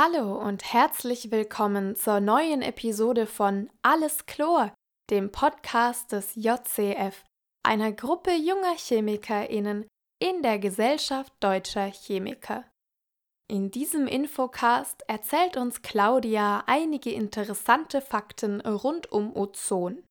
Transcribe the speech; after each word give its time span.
Hallo 0.00 0.38
und 0.40 0.62
herzlich 0.62 1.32
willkommen 1.32 1.96
zur 1.96 2.20
neuen 2.20 2.62
Episode 2.62 3.26
von 3.26 3.68
Alles 3.82 4.26
Chlor, 4.26 4.72
dem 5.10 5.32
Podcast 5.32 6.12
des 6.12 6.36
JCF, 6.36 7.24
einer 7.64 7.90
Gruppe 7.90 8.30
junger 8.30 8.76
ChemikerInnen 8.76 9.88
in 10.20 10.42
der 10.42 10.60
Gesellschaft 10.60 11.32
deutscher 11.40 11.86
Chemiker. 11.86 12.64
In 13.48 13.72
diesem 13.72 14.06
Infocast 14.06 15.02
erzählt 15.08 15.56
uns 15.56 15.82
Claudia 15.82 16.62
einige 16.68 17.10
interessante 17.10 18.00
Fakten 18.00 18.60
rund 18.60 19.10
um 19.10 19.34
Ozon. 19.34 20.04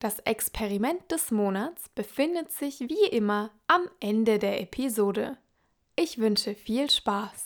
Das 0.00 0.18
Experiment 0.20 1.12
des 1.12 1.30
Monats 1.30 1.90
befindet 1.90 2.52
sich 2.52 2.80
wie 2.80 3.08
immer 3.10 3.50
am 3.66 3.86
Ende 4.00 4.38
der 4.38 4.62
Episode. 4.62 5.36
Ich 5.94 6.16
wünsche 6.16 6.54
viel 6.54 6.88
Spaß. 6.88 7.45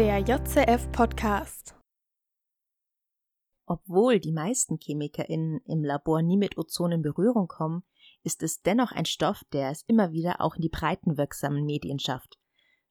Der 0.00 0.20
JCF 0.20 0.90
Podcast. 0.92 1.74
Obwohl 3.66 4.18
die 4.18 4.32
meisten 4.32 4.78
ChemikerInnen 4.78 5.60
im 5.66 5.84
Labor 5.84 6.22
nie 6.22 6.38
mit 6.38 6.56
Ozon 6.56 6.92
in 6.92 7.02
Berührung 7.02 7.48
kommen, 7.48 7.82
ist 8.22 8.42
es 8.42 8.62
dennoch 8.62 8.92
ein 8.92 9.04
Stoff, 9.04 9.44
der 9.52 9.68
es 9.68 9.82
immer 9.82 10.10
wieder 10.10 10.40
auch 10.40 10.56
in 10.56 10.62
die 10.62 10.70
breiten 10.70 11.18
wirksamen 11.18 11.66
Medien 11.66 11.98
schafft. 11.98 12.38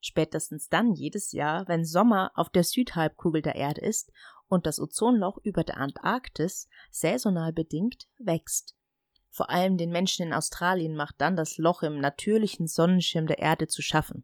Spätestens 0.00 0.68
dann 0.68 0.92
jedes 0.92 1.32
Jahr, 1.32 1.66
wenn 1.66 1.84
Sommer 1.84 2.30
auf 2.36 2.48
der 2.48 2.62
Südhalbkugel 2.62 3.42
der 3.42 3.56
Erde 3.56 3.80
ist 3.80 4.12
und 4.46 4.64
das 4.64 4.78
Ozonloch 4.78 5.38
über 5.42 5.64
der 5.64 5.78
Antarktis 5.78 6.68
saisonal 6.92 7.52
bedingt 7.52 8.06
wächst. 8.18 8.76
Vor 9.30 9.50
allem 9.50 9.78
den 9.78 9.90
Menschen 9.90 10.28
in 10.28 10.32
Australien 10.32 10.94
macht 10.94 11.16
dann 11.20 11.34
das 11.34 11.58
Loch 11.58 11.82
im 11.82 11.98
natürlichen 11.98 12.68
Sonnenschirm 12.68 13.26
der 13.26 13.40
Erde 13.40 13.66
zu 13.66 13.82
schaffen. 13.82 14.22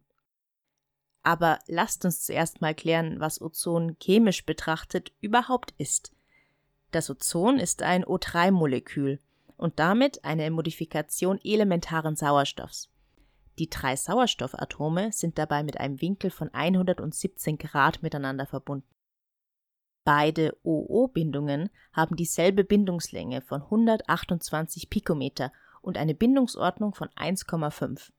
Aber 1.27 1.59
lasst 1.67 2.05
uns 2.05 2.21
zuerst 2.21 2.61
mal 2.61 2.73
klären, 2.73 3.19
was 3.19 3.41
Ozon 3.41 3.97
chemisch 4.01 4.45
betrachtet 4.45 5.11
überhaupt 5.19 5.73
ist. 5.77 6.13
Das 6.91 7.09
Ozon 7.09 7.59
ist 7.59 7.81
ein 7.81 8.05
O3-Molekül 8.05 9.19
und 9.57 9.77
damit 9.77 10.23
eine 10.23 10.49
Modifikation 10.49 11.37
elementaren 11.43 12.15
Sauerstoffs. 12.15 12.89
Die 13.59 13.69
drei 13.69 13.97
Sauerstoffatome 13.97 15.11
sind 15.11 15.37
dabei 15.37 15.63
mit 15.63 15.81
einem 15.81 15.99
Winkel 15.99 16.31
von 16.31 16.49
117 16.53 17.57
Grad 17.57 18.01
miteinander 18.01 18.45
verbunden. 18.45 18.87
Beide 20.05 20.57
OO-Bindungen 20.63 21.69
haben 21.91 22.15
dieselbe 22.15 22.63
Bindungslänge 22.63 23.41
von 23.41 23.63
128 23.63 24.89
Pikometer 24.89 25.51
und 25.81 25.97
eine 25.97 26.15
Bindungsordnung 26.15 26.95
von 26.95 27.09
1,5. 27.09 28.13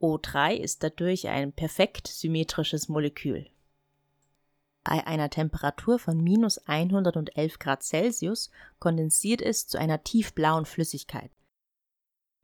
O3 0.00 0.54
ist 0.54 0.82
dadurch 0.82 1.28
ein 1.28 1.52
perfekt 1.52 2.08
symmetrisches 2.08 2.88
Molekül. 2.88 3.48
Bei 4.84 5.04
einer 5.06 5.30
Temperatur 5.30 5.98
von 5.98 6.22
minus 6.22 6.58
111 6.58 7.58
Grad 7.58 7.82
Celsius 7.82 8.50
kondensiert 8.78 9.42
es 9.42 9.66
zu 9.66 9.78
einer 9.78 10.04
tiefblauen 10.04 10.64
Flüssigkeit. 10.64 11.30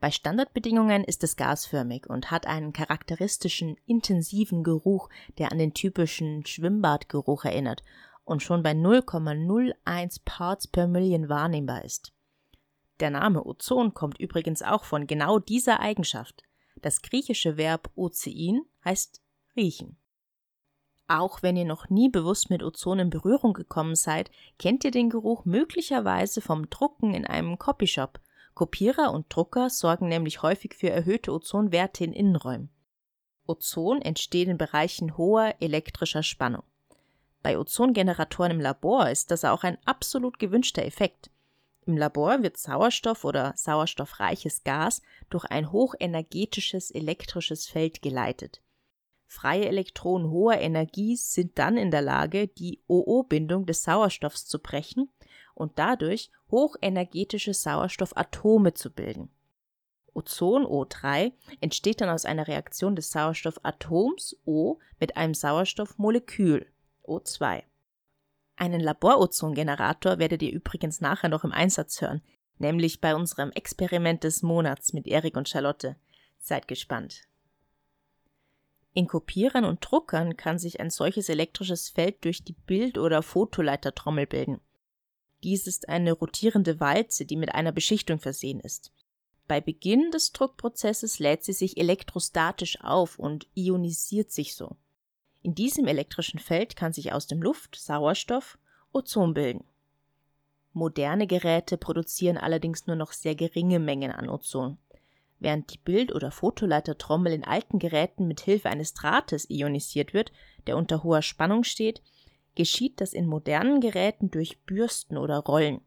Bei 0.00 0.10
Standardbedingungen 0.10 1.04
ist 1.04 1.22
es 1.22 1.36
gasförmig 1.36 2.08
und 2.10 2.32
hat 2.32 2.48
einen 2.48 2.72
charakteristischen 2.72 3.76
intensiven 3.86 4.64
Geruch, 4.64 5.08
der 5.38 5.52
an 5.52 5.58
den 5.58 5.74
typischen 5.74 6.44
Schwimmbadgeruch 6.44 7.44
erinnert 7.44 7.84
und 8.24 8.42
schon 8.42 8.64
bei 8.64 8.72
0,01 8.72 10.22
Parts 10.24 10.66
per 10.66 10.88
Million 10.88 11.28
wahrnehmbar 11.28 11.84
ist. 11.84 12.12
Der 12.98 13.10
Name 13.10 13.44
Ozon 13.44 13.94
kommt 13.94 14.18
übrigens 14.18 14.62
auch 14.62 14.82
von 14.82 15.06
genau 15.06 15.38
dieser 15.38 15.78
Eigenschaft. 15.78 16.42
Das 16.82 17.00
griechische 17.00 17.56
Verb 17.56 17.90
ozein 17.94 18.62
heißt 18.84 19.22
riechen. 19.56 19.96
Auch 21.08 21.42
wenn 21.42 21.56
ihr 21.56 21.64
noch 21.64 21.90
nie 21.90 22.08
bewusst 22.08 22.50
mit 22.50 22.62
Ozon 22.62 22.98
in 22.98 23.10
Berührung 23.10 23.52
gekommen 23.52 23.94
seid, 23.94 24.30
kennt 24.58 24.84
ihr 24.84 24.90
den 24.90 25.10
Geruch 25.10 25.44
möglicherweise 25.44 26.40
vom 26.40 26.70
Drucken 26.70 27.14
in 27.14 27.26
einem 27.26 27.58
Copyshop. 27.58 28.20
Kopierer 28.54 29.12
und 29.12 29.26
Drucker 29.28 29.70
sorgen 29.70 30.08
nämlich 30.08 30.42
häufig 30.42 30.74
für 30.74 30.90
erhöhte 30.90 31.32
Ozonwerte 31.32 32.04
in 32.04 32.12
Innenräumen. 32.12 32.70
Ozon 33.46 34.00
entsteht 34.02 34.48
in 34.48 34.58
Bereichen 34.58 35.16
hoher 35.16 35.54
elektrischer 35.60 36.22
Spannung. 36.22 36.62
Bei 37.42 37.58
Ozongeneratoren 37.58 38.52
im 38.52 38.60
Labor 38.60 39.10
ist 39.10 39.30
das 39.30 39.44
auch 39.44 39.64
ein 39.64 39.78
absolut 39.84 40.38
gewünschter 40.38 40.84
Effekt. 40.84 41.30
Im 41.84 41.96
Labor 41.96 42.42
wird 42.42 42.56
Sauerstoff 42.56 43.24
oder 43.24 43.54
sauerstoffreiches 43.56 44.62
Gas 44.62 45.02
durch 45.30 45.44
ein 45.46 45.72
hochenergetisches 45.72 46.90
elektrisches 46.92 47.66
Feld 47.66 48.02
geleitet. 48.02 48.62
Freie 49.26 49.66
Elektronen 49.66 50.30
hoher 50.30 50.58
Energie 50.58 51.16
sind 51.16 51.58
dann 51.58 51.76
in 51.76 51.90
der 51.90 52.02
Lage, 52.02 52.48
die 52.48 52.82
OO-Bindung 52.86 53.66
des 53.66 53.82
Sauerstoffs 53.82 54.46
zu 54.46 54.60
brechen 54.60 55.10
und 55.54 55.78
dadurch 55.78 56.30
hochenergetische 56.50 57.54
Sauerstoffatome 57.54 58.74
zu 58.74 58.90
bilden. 58.90 59.30
Ozon 60.14 60.64
O3 60.64 61.32
entsteht 61.60 62.00
dann 62.00 62.10
aus 62.10 62.26
einer 62.26 62.46
Reaktion 62.46 62.94
des 62.94 63.10
Sauerstoffatoms 63.10 64.36
O 64.44 64.78
mit 65.00 65.16
einem 65.16 65.34
Sauerstoffmolekül 65.34 66.66
O2. 67.04 67.62
Einen 68.62 68.80
Laborozongenerator 68.80 70.20
werdet 70.20 70.40
ihr 70.40 70.52
übrigens 70.52 71.00
nachher 71.00 71.28
noch 71.28 71.42
im 71.42 71.50
Einsatz 71.50 72.00
hören, 72.00 72.22
nämlich 72.58 73.00
bei 73.00 73.16
unserem 73.16 73.50
Experiment 73.50 74.22
des 74.22 74.44
Monats 74.44 74.92
mit 74.92 75.08
Erik 75.08 75.36
und 75.36 75.48
Charlotte. 75.48 75.96
Seid 76.38 76.68
gespannt. 76.68 77.22
In 78.94 79.08
Kopierern 79.08 79.64
und 79.64 79.80
Druckern 79.80 80.36
kann 80.36 80.60
sich 80.60 80.78
ein 80.78 80.90
solches 80.90 81.28
elektrisches 81.28 81.88
Feld 81.88 82.24
durch 82.24 82.44
die 82.44 82.52
Bild- 82.52 82.98
oder 82.98 83.24
Fotoleitertrommel 83.24 84.28
bilden. 84.28 84.60
Dies 85.42 85.66
ist 85.66 85.88
eine 85.88 86.12
rotierende 86.12 86.78
Walze, 86.78 87.24
die 87.26 87.36
mit 87.36 87.52
einer 87.52 87.72
Beschichtung 87.72 88.20
versehen 88.20 88.60
ist. 88.60 88.92
Bei 89.48 89.60
Beginn 89.60 90.12
des 90.12 90.30
Druckprozesses 90.30 91.18
lädt 91.18 91.42
sie 91.42 91.52
sich 91.52 91.78
elektrostatisch 91.78 92.80
auf 92.80 93.18
und 93.18 93.48
ionisiert 93.56 94.30
sich 94.30 94.54
so. 94.54 94.76
In 95.42 95.54
diesem 95.54 95.86
elektrischen 95.86 96.38
Feld 96.38 96.76
kann 96.76 96.92
sich 96.92 97.12
aus 97.12 97.26
dem 97.26 97.42
Luft 97.42 97.76
Sauerstoff 97.76 98.58
Ozon 98.92 99.34
bilden. 99.34 99.64
Moderne 100.72 101.26
Geräte 101.26 101.76
produzieren 101.76 102.38
allerdings 102.38 102.86
nur 102.86 102.96
noch 102.96 103.12
sehr 103.12 103.34
geringe 103.34 103.78
Mengen 103.78 104.12
an 104.12 104.28
Ozon. 104.28 104.78
Während 105.38 105.72
die 105.72 105.78
Bild- 105.78 106.14
oder 106.14 106.30
Fotoleitertrommel 106.30 107.32
in 107.32 107.44
alten 107.44 107.80
Geräten 107.80 108.28
mit 108.28 108.40
Hilfe 108.40 108.70
eines 108.70 108.94
Drahtes 108.94 109.50
ionisiert 109.50 110.14
wird, 110.14 110.32
der 110.66 110.76
unter 110.76 111.02
hoher 111.02 111.22
Spannung 111.22 111.64
steht, 111.64 112.00
geschieht 112.54 113.00
das 113.00 113.12
in 113.12 113.26
modernen 113.26 113.80
Geräten 113.80 114.30
durch 114.30 114.60
Bürsten 114.64 115.16
oder 115.16 115.38
Rollen. 115.38 115.80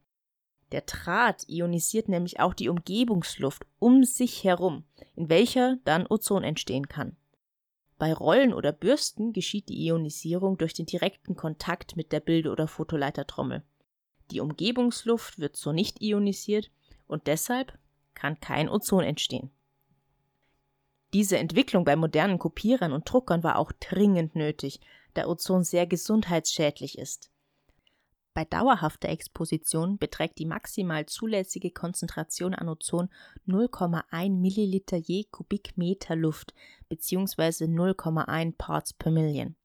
Der 0.71 0.81
Draht 0.81 1.47
ionisiert 1.47 2.09
nämlich 2.09 2.39
auch 2.41 2.53
die 2.53 2.67
Umgebungsluft 2.67 3.65
um 3.79 4.03
sich 4.03 4.43
herum, 4.43 4.83
in 5.15 5.29
welcher 5.29 5.77
dann 5.85 6.05
Ozon 6.07 6.43
entstehen 6.43 6.89
kann. 6.89 7.15
Bei 7.97 8.13
Rollen 8.13 8.53
oder 8.53 8.71
Bürsten 8.73 9.31
geschieht 9.31 9.69
die 9.69 9.85
Ionisierung 9.85 10.57
durch 10.57 10.73
den 10.73 10.85
direkten 10.85 11.35
Kontakt 11.35 11.95
mit 11.95 12.11
der 12.11 12.19
Bild- 12.19 12.47
oder 12.47 12.67
Fotoleitertrommel. 12.67 13.63
Die 14.31 14.41
Umgebungsluft 14.41 15.39
wird 15.39 15.55
so 15.55 15.71
nicht 15.71 16.01
ionisiert 16.01 16.71
und 17.07 17.27
deshalb 17.27 17.77
kann 18.13 18.39
kein 18.39 18.69
Ozon 18.69 19.03
entstehen. 19.03 19.51
Diese 21.13 21.37
Entwicklung 21.37 21.85
bei 21.85 21.95
modernen 21.95 22.39
Kopierern 22.39 22.91
und 22.91 23.09
Druckern 23.09 23.43
war 23.43 23.57
auch 23.57 23.71
dringend 23.71 24.35
nötig, 24.35 24.81
da 25.13 25.27
Ozon 25.27 25.63
sehr 25.63 25.87
gesundheitsschädlich 25.87 26.97
ist. 26.97 27.31
Bei 28.35 28.43
dauerhafter 28.43 29.07
Exposition 29.07 29.97
beträgt 29.97 30.39
die 30.39 30.45
maximal 30.45 31.05
zulässige 31.05 31.71
Konzentration 31.71 32.53
an 32.53 32.67
Ozon 32.67 33.07
0,1 33.47 34.29
Milliliter 34.29 34.97
je 34.97 35.23
Kubikmeter 35.31 36.17
Luft 36.17 36.53
bzw. 36.89 37.63
0,1 37.63 38.57
Parts 38.57 38.91
per 38.91 39.13
Million. 39.13 39.55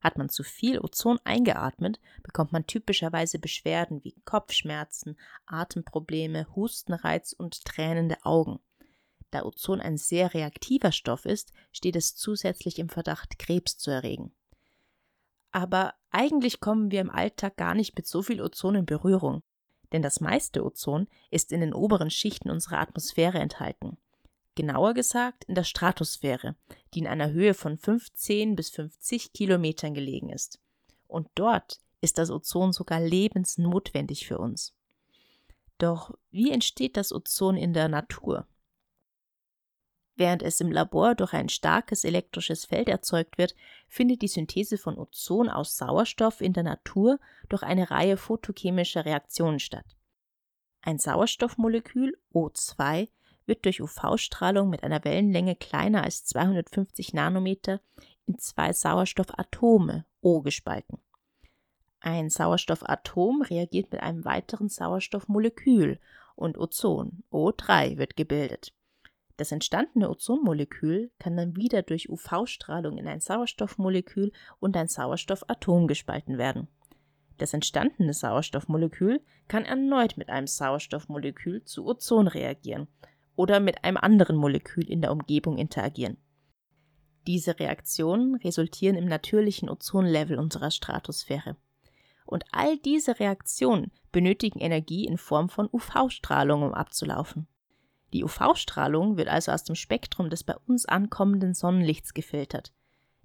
Hat 0.00 0.16
man 0.16 0.30
zu 0.30 0.42
viel 0.42 0.80
Ozon 0.80 1.18
eingeatmet, 1.24 2.00
bekommt 2.22 2.52
man 2.52 2.66
typischerweise 2.66 3.38
Beschwerden 3.38 4.02
wie 4.02 4.16
Kopfschmerzen, 4.24 5.18
Atemprobleme, 5.44 6.46
Hustenreiz 6.56 7.34
und 7.34 7.66
tränende 7.66 8.16
Augen. 8.24 8.60
Da 9.30 9.42
Ozon 9.42 9.82
ein 9.82 9.98
sehr 9.98 10.32
reaktiver 10.32 10.92
Stoff 10.92 11.26
ist, 11.26 11.52
steht 11.70 11.96
es 11.96 12.16
zusätzlich 12.16 12.78
im 12.78 12.88
Verdacht, 12.88 13.38
Krebs 13.38 13.76
zu 13.76 13.90
erregen 13.90 14.32
aber 15.52 15.94
eigentlich 16.10 16.60
kommen 16.60 16.90
wir 16.90 17.00
im 17.00 17.10
Alltag 17.10 17.56
gar 17.56 17.74
nicht 17.74 17.96
mit 17.96 18.06
so 18.06 18.22
viel 18.22 18.40
Ozon 18.40 18.74
in 18.74 18.86
Berührung, 18.86 19.42
denn 19.92 20.02
das 20.02 20.20
meiste 20.20 20.64
Ozon 20.64 21.08
ist 21.30 21.52
in 21.52 21.60
den 21.60 21.74
oberen 21.74 22.10
Schichten 22.10 22.50
unserer 22.50 22.78
Atmosphäre 22.78 23.38
enthalten. 23.38 23.96
Genauer 24.54 24.94
gesagt 24.94 25.44
in 25.44 25.54
der 25.54 25.64
Stratosphäre, 25.64 26.56
die 26.92 27.00
in 27.00 27.06
einer 27.06 27.30
Höhe 27.30 27.54
von 27.54 27.78
15 27.78 28.56
bis 28.56 28.70
50 28.70 29.32
Kilometern 29.32 29.94
gelegen 29.94 30.30
ist. 30.30 30.60
Und 31.06 31.28
dort 31.34 31.80
ist 32.00 32.18
das 32.18 32.30
Ozon 32.30 32.72
sogar 32.72 33.00
lebensnotwendig 33.00 34.26
für 34.26 34.38
uns. 34.38 34.74
Doch 35.78 36.14
wie 36.30 36.50
entsteht 36.50 36.96
das 36.96 37.12
Ozon 37.12 37.56
in 37.56 37.72
der 37.72 37.88
Natur? 37.88 38.46
Während 40.20 40.42
es 40.42 40.60
im 40.60 40.70
Labor 40.70 41.14
durch 41.14 41.32
ein 41.32 41.48
starkes 41.48 42.04
elektrisches 42.04 42.66
Feld 42.66 42.90
erzeugt 42.90 43.38
wird, 43.38 43.54
findet 43.88 44.20
die 44.20 44.28
Synthese 44.28 44.76
von 44.76 44.98
Ozon 44.98 45.48
aus 45.48 45.78
Sauerstoff 45.78 46.42
in 46.42 46.52
der 46.52 46.62
Natur 46.62 47.18
durch 47.48 47.62
eine 47.62 47.90
Reihe 47.90 48.18
photochemischer 48.18 49.06
Reaktionen 49.06 49.60
statt. 49.60 49.96
Ein 50.82 50.98
Sauerstoffmolekül 50.98 52.18
O2 52.34 53.08
wird 53.46 53.64
durch 53.64 53.80
UV-Strahlung 53.80 54.68
mit 54.68 54.84
einer 54.84 55.02
Wellenlänge 55.04 55.56
kleiner 55.56 56.04
als 56.04 56.26
250 56.26 57.14
Nanometer 57.14 57.80
in 58.26 58.38
zwei 58.38 58.74
Sauerstoffatome 58.74 60.04
O 60.20 60.42
gespalten. 60.42 60.98
Ein 62.00 62.28
Sauerstoffatom 62.28 63.40
reagiert 63.40 63.90
mit 63.90 64.02
einem 64.02 64.26
weiteren 64.26 64.68
Sauerstoffmolekül 64.68 65.98
und 66.36 66.58
Ozon 66.58 67.22
O3 67.32 67.96
wird 67.96 68.18
gebildet. 68.18 68.74
Das 69.40 69.52
entstandene 69.52 70.10
Ozonmolekül 70.10 71.12
kann 71.18 71.34
dann 71.34 71.56
wieder 71.56 71.80
durch 71.80 72.10
UV-Strahlung 72.10 72.98
in 72.98 73.08
ein 73.08 73.20
Sauerstoffmolekül 73.20 74.32
und 74.58 74.76
ein 74.76 74.86
Sauerstoffatom 74.86 75.86
gespalten 75.86 76.36
werden. 76.36 76.68
Das 77.38 77.54
entstandene 77.54 78.12
Sauerstoffmolekül 78.12 79.22
kann 79.48 79.64
erneut 79.64 80.18
mit 80.18 80.28
einem 80.28 80.46
Sauerstoffmolekül 80.46 81.64
zu 81.64 81.86
Ozon 81.86 82.28
reagieren 82.28 82.86
oder 83.34 83.60
mit 83.60 83.82
einem 83.82 83.96
anderen 83.96 84.36
Molekül 84.36 84.86
in 84.86 85.00
der 85.00 85.10
Umgebung 85.10 85.56
interagieren. 85.56 86.18
Diese 87.26 87.58
Reaktionen 87.58 88.34
resultieren 88.34 88.96
im 88.96 89.06
natürlichen 89.06 89.70
Ozonlevel 89.70 90.38
unserer 90.38 90.70
Stratosphäre. 90.70 91.56
Und 92.26 92.44
all 92.52 92.76
diese 92.76 93.18
Reaktionen 93.18 93.90
benötigen 94.12 94.58
Energie 94.58 95.06
in 95.06 95.16
Form 95.16 95.48
von 95.48 95.66
UV-Strahlung, 95.72 96.62
um 96.62 96.74
abzulaufen. 96.74 97.48
Die 98.12 98.24
UV-Strahlung 98.24 99.16
wird 99.16 99.28
also 99.28 99.52
aus 99.52 99.64
dem 99.64 99.76
Spektrum 99.76 100.30
des 100.30 100.44
bei 100.44 100.56
uns 100.66 100.86
ankommenden 100.86 101.54
Sonnenlichts 101.54 102.14
gefiltert. 102.14 102.72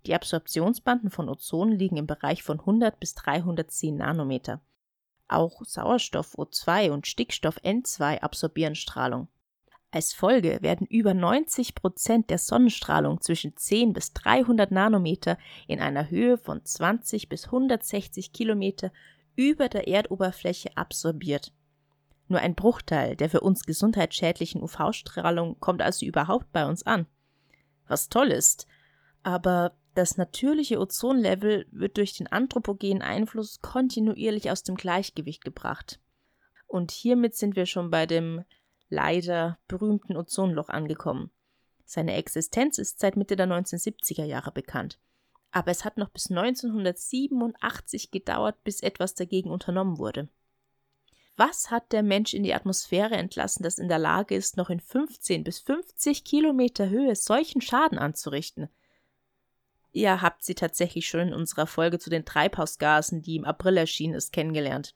Die 0.05 0.13
Absorptionsbanden 0.13 1.09
von 1.09 1.29
Ozon 1.29 1.71
liegen 1.71 1.97
im 1.97 2.05
Bereich 2.05 2.43
von 2.43 2.59
100 2.59 2.99
bis 2.99 3.15
310 3.15 3.97
Nanometer. 3.97 4.61
Auch 5.27 5.63
Sauerstoff 5.63 6.35
O2 6.35 6.91
und 6.91 7.07
Stickstoff 7.07 7.57
N2 7.63 8.19
absorbieren 8.19 8.75
Strahlung. 8.75 9.27
Als 9.89 10.13
Folge 10.13 10.59
werden 10.61 10.85
über 10.87 11.13
90 11.13 11.73
Prozent 11.73 12.29
der 12.29 12.37
Sonnenstrahlung 12.37 13.21
zwischen 13.21 13.55
10 13.55 13.93
bis 13.93 14.13
300 14.13 14.69
Nanometer 14.69 15.37
in 15.67 15.79
einer 15.79 16.09
Höhe 16.09 16.37
von 16.37 16.63
20 16.63 17.29
bis 17.29 17.45
160 17.45 18.33
Kilometer 18.33 18.91
über 19.35 19.69
der 19.69 19.87
Erdoberfläche 19.87 20.75
absorbiert. 20.75 21.53
Nur 22.27 22.39
ein 22.39 22.55
Bruchteil 22.55 23.15
der 23.15 23.29
für 23.29 23.41
uns 23.41 23.63
gesundheitsschädlichen 23.65 24.61
UV-Strahlung 24.61 25.59
kommt 25.59 25.81
also 25.81 26.05
überhaupt 26.05 26.51
bei 26.51 26.65
uns 26.65 26.83
an. 26.83 27.05
Was 27.87 28.09
toll 28.09 28.31
ist, 28.31 28.65
aber 29.23 29.75
das 29.93 30.17
natürliche 30.17 30.79
Ozonlevel 30.79 31.67
wird 31.71 31.97
durch 31.97 32.13
den 32.13 32.27
anthropogenen 32.27 33.01
Einfluss 33.01 33.61
kontinuierlich 33.61 34.51
aus 34.51 34.63
dem 34.63 34.75
Gleichgewicht 34.75 35.43
gebracht. 35.45 35.99
Und 36.67 36.91
hiermit 36.91 37.35
sind 37.35 37.55
wir 37.55 37.65
schon 37.65 37.91
bei 37.91 38.05
dem 38.05 38.43
leider 38.89 39.57
berühmten 39.67 40.17
Ozonloch 40.17 40.69
angekommen. 40.69 41.31
Seine 41.85 42.15
Existenz 42.15 42.77
ist 42.77 42.99
seit 42.99 43.15
Mitte 43.15 43.35
der 43.35 43.47
1970er 43.47 44.25
Jahre 44.25 44.51
bekannt. 44.51 44.99
Aber 45.51 45.71
es 45.71 45.85
hat 45.85 45.97
noch 45.97 46.09
bis 46.09 46.29
1987 46.29 48.11
gedauert, 48.11 48.61
bis 48.63 48.81
etwas 48.81 49.13
dagegen 49.13 49.49
unternommen 49.49 49.97
wurde. 49.97 50.27
Was 51.37 51.69
hat 51.69 51.91
der 51.91 52.01
Mensch 52.01 52.33
in 52.33 52.43
die 52.43 52.53
Atmosphäre 52.53 53.15
entlassen, 53.15 53.63
das 53.63 53.77
in 53.77 53.89
der 53.89 53.99
Lage 53.99 54.35
ist, 54.35 54.55
noch 54.55 54.69
in 54.69 54.79
15 54.79 55.43
bis 55.43 55.59
50 55.59 56.23
Kilometer 56.23 56.89
Höhe 56.89 57.13
solchen 57.15 57.59
Schaden 57.59 57.97
anzurichten? 57.97 58.69
Ihr 59.91 60.21
habt 60.21 60.45
sie 60.45 60.55
tatsächlich 60.55 61.07
schon 61.07 61.19
in 61.21 61.33
unserer 61.33 61.67
Folge 61.67 61.99
zu 61.99 62.09
den 62.09 62.23
Treibhausgasen, 62.23 63.21
die 63.21 63.35
im 63.35 63.43
April 63.43 63.75
erschienen 63.77 64.13
ist, 64.13 64.31
kennengelernt. 64.31 64.95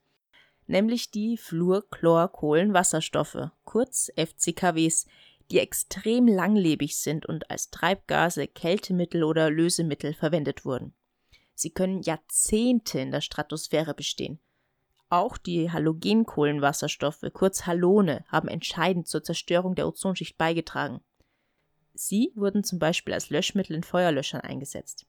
Nämlich 0.65 1.11
die 1.11 1.35
Fluorchlorkohlenwasserstoffe, 1.35 3.49
kurz 3.65 4.09
FCKWs, 4.15 5.07
die 5.51 5.59
extrem 5.59 6.27
langlebig 6.27 6.97
sind 6.97 7.25
und 7.25 7.49
als 7.49 7.69
Treibgase, 7.69 8.47
Kältemittel 8.47 9.23
oder 9.23 9.49
Lösemittel 9.49 10.13
verwendet 10.13 10.63
wurden. 10.63 10.93
Sie 11.53 11.71
können 11.71 12.01
Jahrzehnte 12.01 12.99
in 12.99 13.11
der 13.11 13.21
Stratosphäre 13.21 13.93
bestehen 13.93 14.39
auch 15.09 15.37
die 15.37 15.71
Halogenkohlenwasserstoffe, 15.71 17.25
kurz 17.33 17.65
Halone, 17.65 18.23
haben 18.27 18.47
entscheidend 18.47 19.07
zur 19.07 19.23
Zerstörung 19.23 19.75
der 19.75 19.87
Ozonschicht 19.87 20.37
beigetragen. 20.37 21.01
Sie 21.93 22.31
wurden 22.35 22.63
zum 22.63 22.79
Beispiel 22.79 23.13
als 23.13 23.29
Löschmittel 23.29 23.75
in 23.75 23.83
Feuerlöschern 23.83 24.41
eingesetzt. 24.41 25.05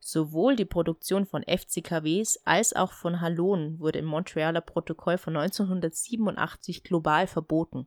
Sowohl 0.00 0.54
die 0.54 0.66
Produktion 0.66 1.24
von 1.24 1.42
FCKWs 1.44 2.40
als 2.44 2.74
auch 2.74 2.92
von 2.92 3.22
Halonen 3.22 3.78
wurde 3.80 4.00
im 4.00 4.04
Montrealer 4.04 4.60
Protokoll 4.60 5.16
von 5.16 5.34
1987 5.34 6.84
global 6.84 7.26
verboten. 7.26 7.86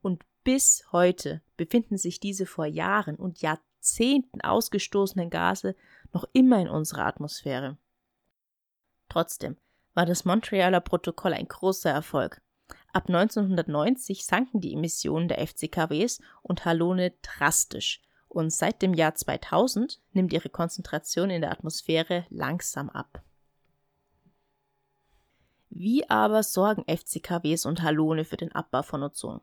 Und 0.00 0.24
bis 0.44 0.84
heute 0.92 1.42
befinden 1.58 1.98
sich 1.98 2.20
diese 2.20 2.46
vor 2.46 2.64
Jahren 2.64 3.16
und 3.16 3.42
Jahrzehnten 3.42 4.40
ausgestoßenen 4.40 5.28
Gase 5.28 5.76
noch 6.14 6.24
immer 6.32 6.58
in 6.60 6.68
unserer 6.68 7.04
Atmosphäre. 7.04 7.76
Trotzdem, 9.10 9.58
war 9.96 10.04
das 10.06 10.26
Montrealer 10.26 10.80
Protokoll 10.80 11.32
ein 11.32 11.48
großer 11.48 11.90
Erfolg. 11.90 12.42
Ab 12.92 13.08
1990 13.08 14.26
sanken 14.26 14.60
die 14.60 14.74
Emissionen 14.74 15.26
der 15.26 15.44
FCKWs 15.44 16.20
und 16.42 16.64
Halone 16.66 17.14
drastisch 17.22 18.02
und 18.28 18.52
seit 18.52 18.82
dem 18.82 18.92
Jahr 18.92 19.14
2000 19.14 20.00
nimmt 20.12 20.34
ihre 20.34 20.50
Konzentration 20.50 21.30
in 21.30 21.40
der 21.40 21.50
Atmosphäre 21.50 22.26
langsam 22.28 22.90
ab. 22.90 23.22
Wie 25.70 26.08
aber 26.10 26.42
sorgen 26.42 26.84
FCKWs 26.84 27.64
und 27.64 27.82
Halone 27.82 28.24
für 28.24 28.36
den 28.36 28.52
Abbau 28.52 28.82
von 28.82 29.02
Ozon? 29.02 29.40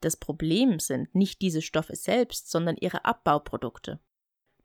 Das 0.00 0.16
Problem 0.16 0.80
sind 0.80 1.14
nicht 1.14 1.40
diese 1.40 1.62
Stoffe 1.62 1.94
selbst, 1.94 2.50
sondern 2.50 2.76
ihre 2.76 3.04
Abbauprodukte. 3.04 4.00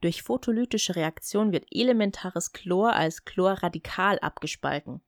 Durch 0.01 0.23
photolytische 0.23 0.95
Reaktion 0.95 1.51
wird 1.51 1.67
elementares 1.71 2.53
Chlor 2.53 2.93
als 2.93 3.25
Chlorradikal 3.25 4.17
abgespalten. 4.19 5.01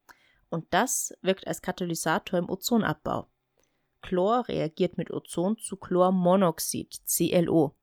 Und 0.50 0.66
das 0.74 1.14
wirkt 1.22 1.48
als 1.48 1.62
Katalysator 1.62 2.38
im 2.38 2.50
Ozonabbau. 2.50 3.28
Chlor 4.02 4.48
reagiert 4.50 4.98
mit 4.98 5.12
Ozon 5.12 5.58
zu 5.58 5.78
Chlormonoxid, 5.78 7.02
ClO. 7.08 7.76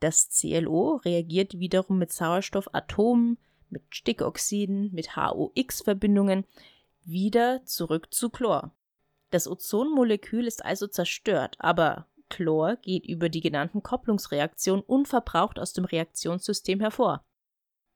Das 0.00 0.28
ClO 0.28 0.96
reagiert 0.96 1.58
wiederum 1.58 1.98
mit 1.98 2.12
Sauerstoffatomen, 2.12 3.38
mit 3.70 3.82
Stickoxiden, 3.94 4.92
mit 4.92 5.16
HOX-Verbindungen 5.16 6.44
wieder 7.04 7.64
zurück 7.64 8.12
zu 8.12 8.28
Chlor. 8.28 8.74
Das 9.30 9.48
Ozonmolekül 9.48 10.46
ist 10.46 10.64
also 10.64 10.86
zerstört, 10.86 11.56
aber 11.58 12.06
Chlor 12.30 12.76
geht 12.76 13.06
über 13.06 13.28
die 13.28 13.40
genannten 13.40 13.82
Kopplungsreaktionen 13.82 14.84
unverbraucht 14.84 15.58
aus 15.58 15.72
dem 15.72 15.84
Reaktionssystem 15.84 16.80
hervor. 16.80 17.24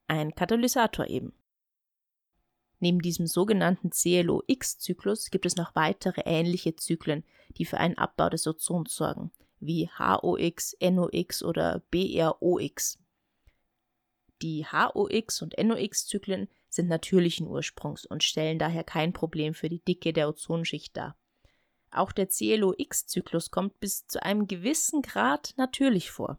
Ein 0.07 0.35
Katalysator 0.35 1.07
eben. 1.09 1.33
Neben 2.81 3.01
diesem 3.01 3.27
sogenannten 3.27 3.91
CLOX-Zyklus 3.91 5.31
gibt 5.31 5.47
es 5.47 5.57
noch 5.57 5.75
weitere 5.75 6.23
ähnliche 6.25 6.77
Zyklen, 6.77 7.25
die 7.57 7.65
für 7.65 7.79
einen 7.79 7.99
Abbau 7.99 8.29
des 8.29 8.47
Ozons 8.47 8.95
sorgen, 8.95 9.33
wie 9.59 9.91
HOX, 9.99 10.77
NOx 10.81 11.43
oder 11.43 11.83
BROX. 11.91 12.99
Die 14.41 14.65
HOX- 14.65 15.43
und 15.43 15.59
NOx-Zyklen 15.59 16.49
sind 16.69 16.89
natürlichen 16.89 17.49
Ursprungs 17.49 18.07
und 18.07 18.23
stellen 18.23 18.59
daher 18.59 18.85
kein 18.85 19.13
Problem 19.13 19.55
für 19.55 19.69
die 19.69 19.83
Dicke 19.83 20.13
der 20.13 20.29
Ozonschicht 20.29 20.97
dar. 20.97 21.17
Auch 21.91 22.13
der 22.13 22.29
CLOX-Zyklus 22.29 23.51
kommt 23.51 23.81
bis 23.81 24.07
zu 24.07 24.23
einem 24.23 24.47
gewissen 24.47 25.03
Grad 25.03 25.55
natürlich 25.57 26.11
vor. 26.11 26.39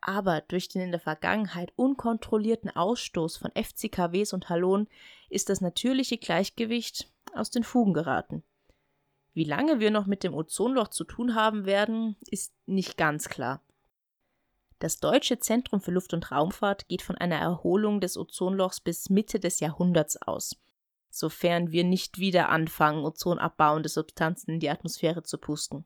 Aber 0.00 0.42
durch 0.42 0.68
den 0.68 0.82
in 0.82 0.90
der 0.90 1.00
Vergangenheit 1.00 1.72
unkontrollierten 1.76 2.70
Ausstoß 2.70 3.36
von 3.36 3.50
FCKWs 3.52 4.32
und 4.32 4.48
Halonen 4.48 4.88
ist 5.30 5.48
das 5.48 5.60
natürliche 5.60 6.18
Gleichgewicht 6.18 7.10
aus 7.34 7.50
den 7.50 7.64
Fugen 7.64 7.94
geraten. 7.94 8.42
Wie 9.32 9.44
lange 9.44 9.80
wir 9.80 9.90
noch 9.90 10.06
mit 10.06 10.22
dem 10.22 10.34
Ozonloch 10.34 10.88
zu 10.88 11.04
tun 11.04 11.34
haben 11.34 11.66
werden, 11.66 12.16
ist 12.30 12.54
nicht 12.66 12.96
ganz 12.96 13.28
klar. 13.28 13.62
Das 14.78 15.00
Deutsche 15.00 15.38
Zentrum 15.38 15.80
für 15.80 15.90
Luft- 15.90 16.12
und 16.12 16.30
Raumfahrt 16.30 16.88
geht 16.88 17.02
von 17.02 17.16
einer 17.16 17.38
Erholung 17.38 18.00
des 18.00 18.16
Ozonlochs 18.16 18.80
bis 18.80 19.08
Mitte 19.08 19.40
des 19.40 19.60
Jahrhunderts 19.60 20.20
aus 20.20 20.56
sofern 21.18 21.70
wir 21.70 21.84
nicht 21.84 22.18
wieder 22.18 22.48
anfangen, 22.48 23.04
ozonabbauende 23.04 23.88
Substanzen 23.88 24.52
in 24.52 24.60
die 24.60 24.70
Atmosphäre 24.70 25.22
zu 25.22 25.38
pusten. 25.38 25.84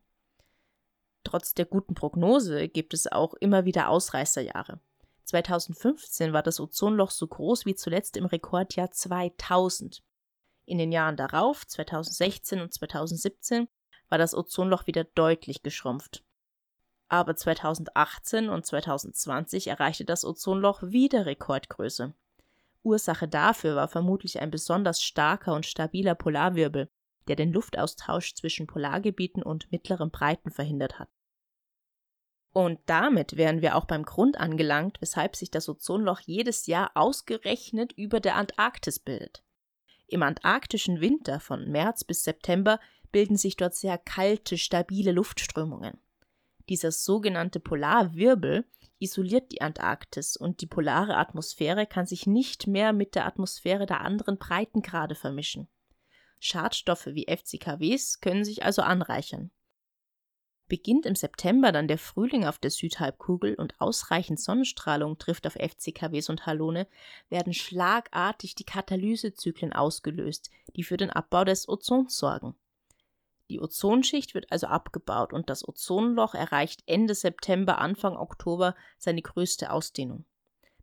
Trotz 1.23 1.53
der 1.53 1.65
guten 1.65 1.93
Prognose 1.93 2.67
gibt 2.69 2.93
es 2.93 3.11
auch 3.11 3.33
immer 3.35 3.65
wieder 3.65 3.89
Ausreißerjahre. 3.89 4.79
2015 5.25 6.33
war 6.33 6.41
das 6.41 6.59
Ozonloch 6.59 7.11
so 7.11 7.27
groß 7.27 7.65
wie 7.65 7.75
zuletzt 7.75 8.17
im 8.17 8.25
Rekordjahr 8.25 8.89
2000. 8.89 10.01
In 10.65 10.79
den 10.79 10.91
Jahren 10.91 11.17
darauf, 11.17 11.67
2016 11.67 12.61
und 12.61 12.73
2017, 12.73 13.67
war 14.07 14.17
das 14.17 14.33
Ozonloch 14.33 14.87
wieder 14.87 15.03
deutlich 15.03 15.61
geschrumpft. 15.61 16.23
Aber 17.07 17.35
2018 17.35 18.49
und 18.49 18.65
2020 18.65 19.67
erreichte 19.67 20.05
das 20.05 20.25
Ozonloch 20.25 20.81
wieder 20.81 21.25
Rekordgröße. 21.25 22.13
Ursache 22.83 23.27
dafür 23.27 23.75
war 23.75 23.87
vermutlich 23.87 24.39
ein 24.39 24.51
besonders 24.51 25.01
starker 25.01 25.53
und 25.53 25.65
stabiler 25.65 26.15
Polarwirbel, 26.15 26.89
der 27.27 27.35
den 27.35 27.51
Luftaustausch 27.51 28.33
zwischen 28.35 28.67
Polargebieten 28.67 29.43
und 29.43 29.71
mittleren 29.71 30.11
Breiten 30.11 30.51
verhindert 30.51 30.99
hat. 30.99 31.09
Und 32.51 32.79
damit 32.87 33.37
wären 33.37 33.61
wir 33.61 33.75
auch 33.75 33.85
beim 33.85 34.03
Grund 34.03 34.39
angelangt, 34.39 34.99
weshalb 35.01 35.35
sich 35.35 35.51
das 35.51 35.69
Ozonloch 35.69 36.21
jedes 36.21 36.65
Jahr 36.65 36.91
ausgerechnet 36.95 37.93
über 37.93 38.19
der 38.19 38.35
Antarktis 38.35 38.99
bildet. 38.99 39.43
Im 40.07 40.23
antarktischen 40.23 41.01
Winter 41.01 41.39
von 41.39 41.69
März 41.69 42.03
bis 42.03 42.23
September 42.23 42.79
bilden 43.11 43.37
sich 43.37 43.55
dort 43.55 43.75
sehr 43.75 43.99
kalte, 43.99 44.57
stabile 44.57 45.11
Luftströmungen. 45.11 45.99
Dieser 46.67 46.91
sogenannte 46.91 47.59
Polarwirbel 47.59 48.65
isoliert 48.99 49.51
die 49.51 49.61
Antarktis 49.61 50.37
und 50.37 50.61
die 50.61 50.67
polare 50.67 51.17
Atmosphäre 51.17 51.87
kann 51.87 52.05
sich 52.05 52.27
nicht 52.27 52.67
mehr 52.67 52.93
mit 52.93 53.15
der 53.15 53.25
Atmosphäre 53.25 53.85
der 53.85 54.01
anderen 54.01 54.37
Breitengrade 54.37 55.15
vermischen. 55.15 55.67
Schadstoffe 56.39 57.07
wie 57.07 57.27
FCKWs 57.27 58.21
können 58.21 58.45
sich 58.45 58.63
also 58.63 58.81
anreichern. 58.81 59.51
Beginnt 60.69 61.07
im 61.07 61.15
September 61.15 61.71
dann 61.71 61.87
der 61.87 61.97
Frühling 61.97 62.45
auf 62.45 62.59
der 62.59 62.69
Südhalbkugel 62.69 63.55
und 63.55 63.81
ausreichend 63.81 64.39
Sonnenstrahlung 64.39 65.17
trifft 65.17 65.47
auf 65.47 65.53
FCKWs 65.53 66.29
und 66.29 66.45
Halone, 66.45 66.87
werden 67.29 67.53
schlagartig 67.53 68.53
die 68.53 68.65
Katalysezyklen 68.65 69.73
ausgelöst, 69.73 70.51
die 70.75 70.83
für 70.83 70.97
den 70.97 71.09
Abbau 71.09 71.43
des 71.43 71.67
Ozons 71.67 72.15
sorgen. 72.15 72.55
Die 73.49 73.59
Ozonschicht 73.59 74.35
wird 74.35 74.51
also 74.51 74.67
abgebaut 74.67 75.33
und 75.33 75.49
das 75.49 75.67
Ozonloch 75.67 76.35
erreicht 76.35 76.83
Ende 76.85 77.15
September, 77.15 77.79
Anfang 77.79 78.15
Oktober 78.15 78.75
seine 78.97 79.21
größte 79.21 79.71
Ausdehnung. 79.71 80.25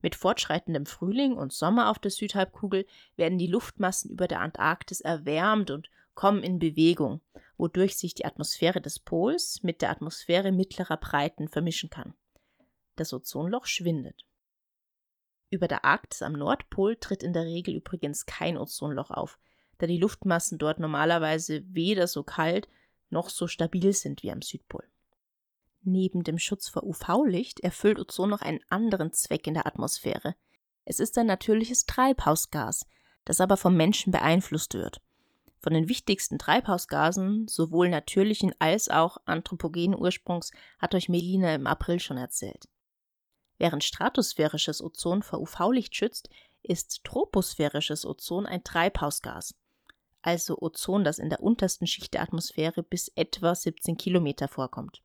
Mit 0.03 0.15
fortschreitendem 0.15 0.87
Frühling 0.87 1.37
und 1.37 1.53
Sommer 1.53 1.91
auf 1.91 1.99
der 1.99 2.11
Südhalbkugel 2.11 2.87
werden 3.17 3.39
die 3.39 3.47
Luftmassen 3.47 4.11
über 4.11 4.29
der 4.29 4.41
Antarktis 4.41 5.01
erwärmt 5.01 5.71
und 5.71 5.91
kommen 6.15 6.43
in 6.43 6.59
Bewegung, 6.59 7.21
wodurch 7.57 7.97
sich 7.97 8.15
die 8.15 8.25
Atmosphäre 8.25 8.81
des 8.81 8.99
Pols 8.99 9.63
mit 9.63 9.83
der 9.83 9.91
Atmosphäre 9.91 10.53
mittlerer 10.53 10.97
Breiten 10.97 11.49
vermischen 11.49 11.91
kann. 11.91 12.15
Das 12.97 13.13
Ozonloch 13.13 13.67
schwindet. 13.67 14.25
Über 15.51 15.69
der 15.69 15.85
Arktis 15.85 16.23
am 16.23 16.33
Nordpol 16.33 16.97
tritt 16.97 17.23
in 17.23 17.33
der 17.33 17.45
Regel 17.45 17.75
übrigens 17.75 18.27
kein 18.27 18.59
Ozonloch 18.59 19.11
auf, 19.11 19.39
da 19.79 19.87
die 19.87 19.99
Luftmassen 19.99 20.59
dort 20.59 20.79
normalerweise 20.79 21.63
weder 21.67 22.07
so 22.07 22.23
kalt 22.23 22.69
noch 23.11 23.29
so 23.29 23.47
stabil 23.47 23.93
sind 23.93 24.23
wie 24.23 24.33
am 24.33 24.43
Südpol. 24.43 24.85
Neben 25.83 26.25
dem 26.25 26.39
Schutz 26.39 26.69
vor 26.69 26.83
UV-Licht 26.83 27.61
erfüllt 27.61 28.01
Ozon 28.01 28.31
noch 28.31 28.43
einen 28.43 28.61
anderen 28.69 29.13
Zweck 29.13 29.47
in 29.47 29.55
der 29.55 29.67
Atmosphäre. 29.67 30.35
Es 30.85 30.99
ist 30.99 31.17
ein 31.17 31.27
natürliches 31.27 31.87
Treibhausgas, 31.87 32.87
das 33.25 33.41
aber 33.41 33.57
vom 33.57 33.77
Menschen 33.77 34.11
beeinflusst 34.11 34.75
wird. 34.75 35.01
Von 35.61 35.75
den 35.75 35.89
wichtigsten 35.89 36.39
Treibhausgasen, 36.39 37.49
sowohl 37.49 37.89
natürlichen 37.89 38.53
als 38.59 38.89
auch 38.89 39.19
anthropogenen 39.27 39.99
Ursprungs, 39.99 40.51
hat 40.79 40.95
euch 40.95 41.09
Melina 41.09 41.55
im 41.55 41.67
April 41.67 42.01
schon 42.01 42.19
erzählt. 42.19 42.69
Während 43.59 43.85
stratosphärisches 43.85 44.83
Ozon 44.83 45.23
vor 45.23 45.41
UV-Licht 45.41 45.95
schützt, 45.95 46.29
ist 46.63 47.05
troposphärisches 47.05 48.05
Ozon 48.05 48.47
ein 48.47 48.65
Treibhausgas 48.65 49.55
also 50.27 50.59
Ozon, 50.61 51.05
das 51.05 51.21
in 51.21 51.31
der 51.31 51.41
untersten 51.41 51.87
Schicht 51.87 52.13
der 52.13 52.23
Atmosphäre 52.23 52.83
bis 52.83 53.09
etwa 53.15 53.55
17 53.55 53.97
Kilometer 53.97 54.49
vorkommt. 54.49 55.03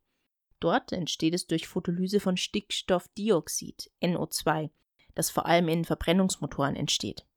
Dort 0.59 0.91
entsteht 0.91 1.35
es 1.35 1.45
durch 1.45 1.67
Photolyse 1.67 2.19
von 2.19 2.37
Stickstoffdioxid, 2.37 3.91
NO2, 4.01 4.71
das 5.13 5.29
vor 5.29 5.45
allem 5.45 5.67
in 5.67 5.85
Verbrennungsmotoren 5.85 6.75
entsteht. 6.75 7.27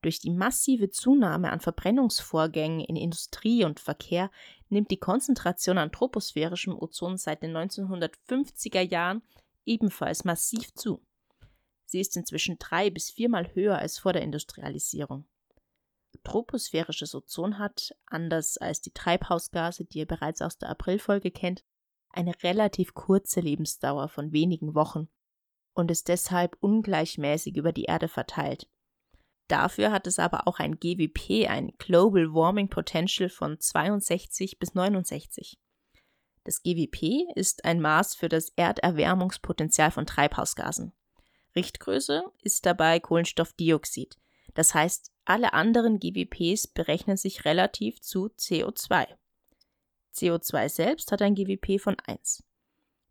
Durch 0.00 0.18
die 0.18 0.30
massive 0.30 0.90
Zunahme 0.90 1.52
an 1.52 1.60
Verbrennungsvorgängen 1.60 2.80
in 2.80 2.96
Industrie 2.96 3.64
und 3.64 3.78
Verkehr 3.78 4.32
nimmt 4.68 4.90
die 4.90 4.98
Konzentration 4.98 5.78
an 5.78 5.92
troposphärischem 5.92 6.76
Ozon 6.76 7.18
seit 7.18 7.44
den 7.44 7.56
1950er 7.56 8.80
Jahren 8.80 9.22
ebenfalls 9.64 10.24
massiv 10.24 10.74
zu. 10.74 11.00
Sie 11.84 12.00
ist 12.00 12.16
inzwischen 12.16 12.58
drei 12.58 12.90
bis 12.90 13.10
viermal 13.10 13.54
höher 13.54 13.78
als 13.78 14.00
vor 14.00 14.12
der 14.12 14.22
Industrialisierung 14.22 15.24
troposphärisches 16.18 17.14
Ozon 17.14 17.58
hat, 17.58 17.94
anders 18.06 18.58
als 18.58 18.80
die 18.80 18.92
Treibhausgase, 18.92 19.84
die 19.84 19.98
ihr 19.98 20.06
bereits 20.06 20.42
aus 20.42 20.58
der 20.58 20.70
Aprilfolge 20.70 21.30
kennt, 21.30 21.64
eine 22.10 22.34
relativ 22.42 22.94
kurze 22.94 23.40
Lebensdauer 23.40 24.08
von 24.08 24.32
wenigen 24.32 24.74
Wochen 24.74 25.08
und 25.74 25.90
ist 25.90 26.08
deshalb 26.08 26.56
ungleichmäßig 26.60 27.56
über 27.56 27.72
die 27.72 27.84
Erde 27.84 28.08
verteilt. 28.08 28.68
Dafür 29.48 29.90
hat 29.90 30.06
es 30.06 30.18
aber 30.18 30.46
auch 30.46 30.58
ein 30.58 30.78
GWP, 30.78 31.48
ein 31.48 31.72
Global 31.78 32.32
Warming 32.32 32.68
Potential 32.68 33.28
von 33.28 33.58
62 33.58 34.58
bis 34.58 34.74
69. 34.74 35.58
Das 36.44 36.62
GWP 36.62 37.30
ist 37.34 37.64
ein 37.64 37.80
Maß 37.80 38.14
für 38.14 38.28
das 38.28 38.50
Erderwärmungspotenzial 38.56 39.90
von 39.90 40.06
Treibhausgasen. 40.06 40.92
Richtgröße 41.54 42.24
ist 42.42 42.66
dabei 42.66 42.98
Kohlenstoffdioxid. 42.98 44.18
Das 44.54 44.74
heißt, 44.74 45.11
alle 45.24 45.52
anderen 45.52 45.98
GWPs 45.98 46.66
berechnen 46.66 47.16
sich 47.16 47.44
relativ 47.44 48.00
zu 48.00 48.26
CO2. 48.38 49.06
CO2 50.14 50.68
selbst 50.68 51.12
hat 51.12 51.22
ein 51.22 51.34
GWP 51.34 51.80
von 51.80 51.96
1. 52.06 52.44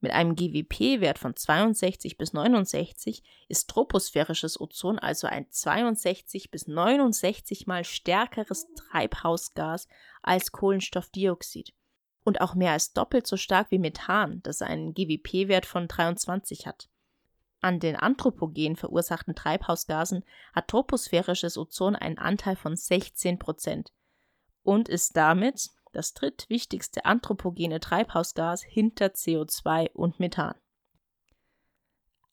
Mit 0.02 0.14
einem 0.14 0.36
GWP-Wert 0.36 1.20
von 1.20 1.36
62 1.36 2.18
bis 2.18 2.34
69 2.34 3.24
ist 3.48 3.70
troposphärisches 3.70 4.60
Ozon 4.60 4.98
also 4.98 5.28
ein 5.28 5.46
62 5.52 6.50
bis 6.50 6.68
69 6.68 7.68
mal 7.68 7.84
stärkeres 7.84 8.66
Treibhausgas 8.74 9.88
als 10.24 10.52
Kohlenstoffdioxid 10.52 11.74
und 12.24 12.42
auch 12.42 12.56
mehr 12.56 12.72
als 12.72 12.94
doppelt 12.94 13.28
so 13.28 13.38
stark 13.38 13.70
wie 13.70 13.80
Methan, 13.80 14.42
das 14.42 14.64
einen 14.64 14.96
GWP-Wert 14.96 15.68
von 15.68 15.88
23 15.88 16.66
hat. 16.66 16.90
An 17.64 17.80
den 17.80 17.96
anthropogen 17.96 18.76
verursachten 18.76 19.36
Treibhausgasen 19.36 20.26
hat 20.52 20.68
troposphärisches 20.68 21.60
Ozon 21.60 21.96
einen 21.96 22.18
Anteil 22.18 22.56
von 22.56 22.76
16 22.76 23.38
Prozent 23.38 23.94
und 24.64 24.90
ist 24.90 25.16
damit 25.16 25.70
das 25.94 26.16
drittwichtigste 26.16 27.06
anthropogene 27.06 27.80
Treibhausgas 27.80 28.64
hinter 28.64 29.08
CO2 29.08 29.92
und 29.92 30.20
Methan. 30.20 30.56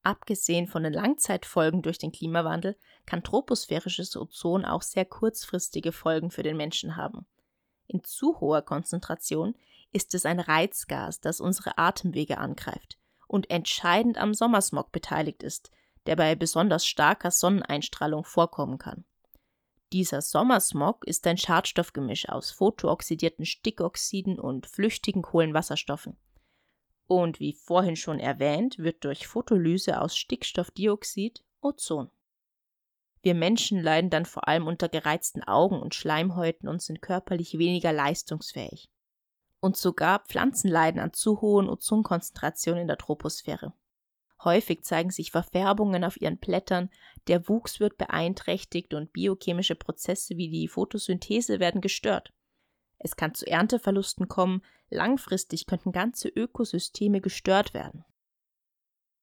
Abgesehen 0.03 0.67
von 0.67 0.85
den 0.85 0.95
Langzeitfolgen 0.95 1.83
durch 1.83 1.99
den 1.99 2.13
Klimawandel 2.13 2.79
kann 3.05 3.23
troposphärisches 3.23 4.17
Ozon 4.17 4.65
auch 4.65 4.81
sehr 4.81 5.05
kurzfristige 5.05 5.93
Folgen 5.93 6.31
für 6.31 6.43
den 6.43 6.57
Menschen 6.57 6.97
haben. 6.97 7.27
In 7.87 8.03
zu 8.03 8.41
hoher 8.41 8.63
Konzentration 8.63 9.55
ist 9.93 10.15
es 10.15 10.25
ein 10.25 10.41
Reizgas, 10.41 11.21
das 11.21 11.41
unsere 11.41 11.77
Atemwege 11.77 12.39
angreift 12.39 12.99
und 13.29 13.51
entscheidend 13.51 14.19
am 14.19 14.35
Sommersmog 14.35 14.91
beteiligt 14.91 15.45
ist, 15.45 15.71
der 16.07 16.17
bei 16.17 16.35
besonders 16.35 16.87
starker 16.87 17.31
Sonneneinstrahlung 17.31 18.25
vorkommen 18.25 18.79
kann. 18.79 19.05
Dieser 19.93 20.21
Sommersmog 20.21 21.07
ist 21.07 21.27
ein 21.27 21.39
Schadstoffgemisch 21.39 22.29
aus 22.29 22.51
photooxidierten 22.51 23.47
Stickoxiden 23.47 24.39
und 24.39 24.67
flüchtigen 24.67 25.23
Kohlenwasserstoffen. 25.23 26.19
Und 27.07 27.41
wie 27.41 27.55
vorhin 27.55 27.97
schon 27.97 28.19
erwähnt, 28.19 28.79
wird 28.79 29.05
durch 29.05 29.27
Photolyse 29.27 30.01
aus 30.01 30.17
Stickstoffdioxid 30.17 31.43
Ozon. 31.63 32.11
Wir 33.23 33.35
Menschen 33.35 33.83
leiden 33.83 34.11
dann 34.11 34.27
vor 34.27 34.47
allem 34.47 34.67
unter 34.67 34.89
gereizten 34.89 35.43
Augen 35.43 35.81
und 35.81 35.95
Schleimhäuten 35.95 36.69
und 36.69 36.83
sind 36.83 37.01
körperlich 37.01 37.59
weniger 37.59 37.93
leistungsfähig 37.93 38.91
und 39.61 39.77
sogar 39.77 40.21
Pflanzen 40.21 40.69
leiden 40.69 41.01
an 41.01 41.13
zu 41.13 41.41
hohen 41.41 41.69
Ozonkonzentrationen 41.69 42.83
in 42.83 42.89
der 42.89 42.99
Troposphäre. 42.99 43.73
Häufig 44.45 44.85
zeigen 44.85 45.11
sich 45.11 45.33
Verfärbungen 45.33 46.05
auf 46.05 46.21
ihren 46.21 46.39
Blättern, 46.39 46.91
der 47.27 47.49
Wuchs 47.49 47.81
wird 47.81 47.99
beeinträchtigt 47.99 48.95
und 48.95 49.13
biochemische 49.13 49.75
Prozesse 49.75 50.37
wie 50.37 50.49
die 50.49 50.69
Photosynthese 50.69 51.59
werden 51.59 51.81
gestört. 51.81 52.33
Es 52.99 53.17
kann 53.17 53.35
zu 53.35 53.47
Ernteverlusten 53.47 54.29
kommen, 54.29 54.63
langfristig 54.91 55.67
könnten 55.67 55.93
ganze 55.93 56.29
Ökosysteme 56.29 57.21
gestört 57.21 57.75
werden. 57.75 58.05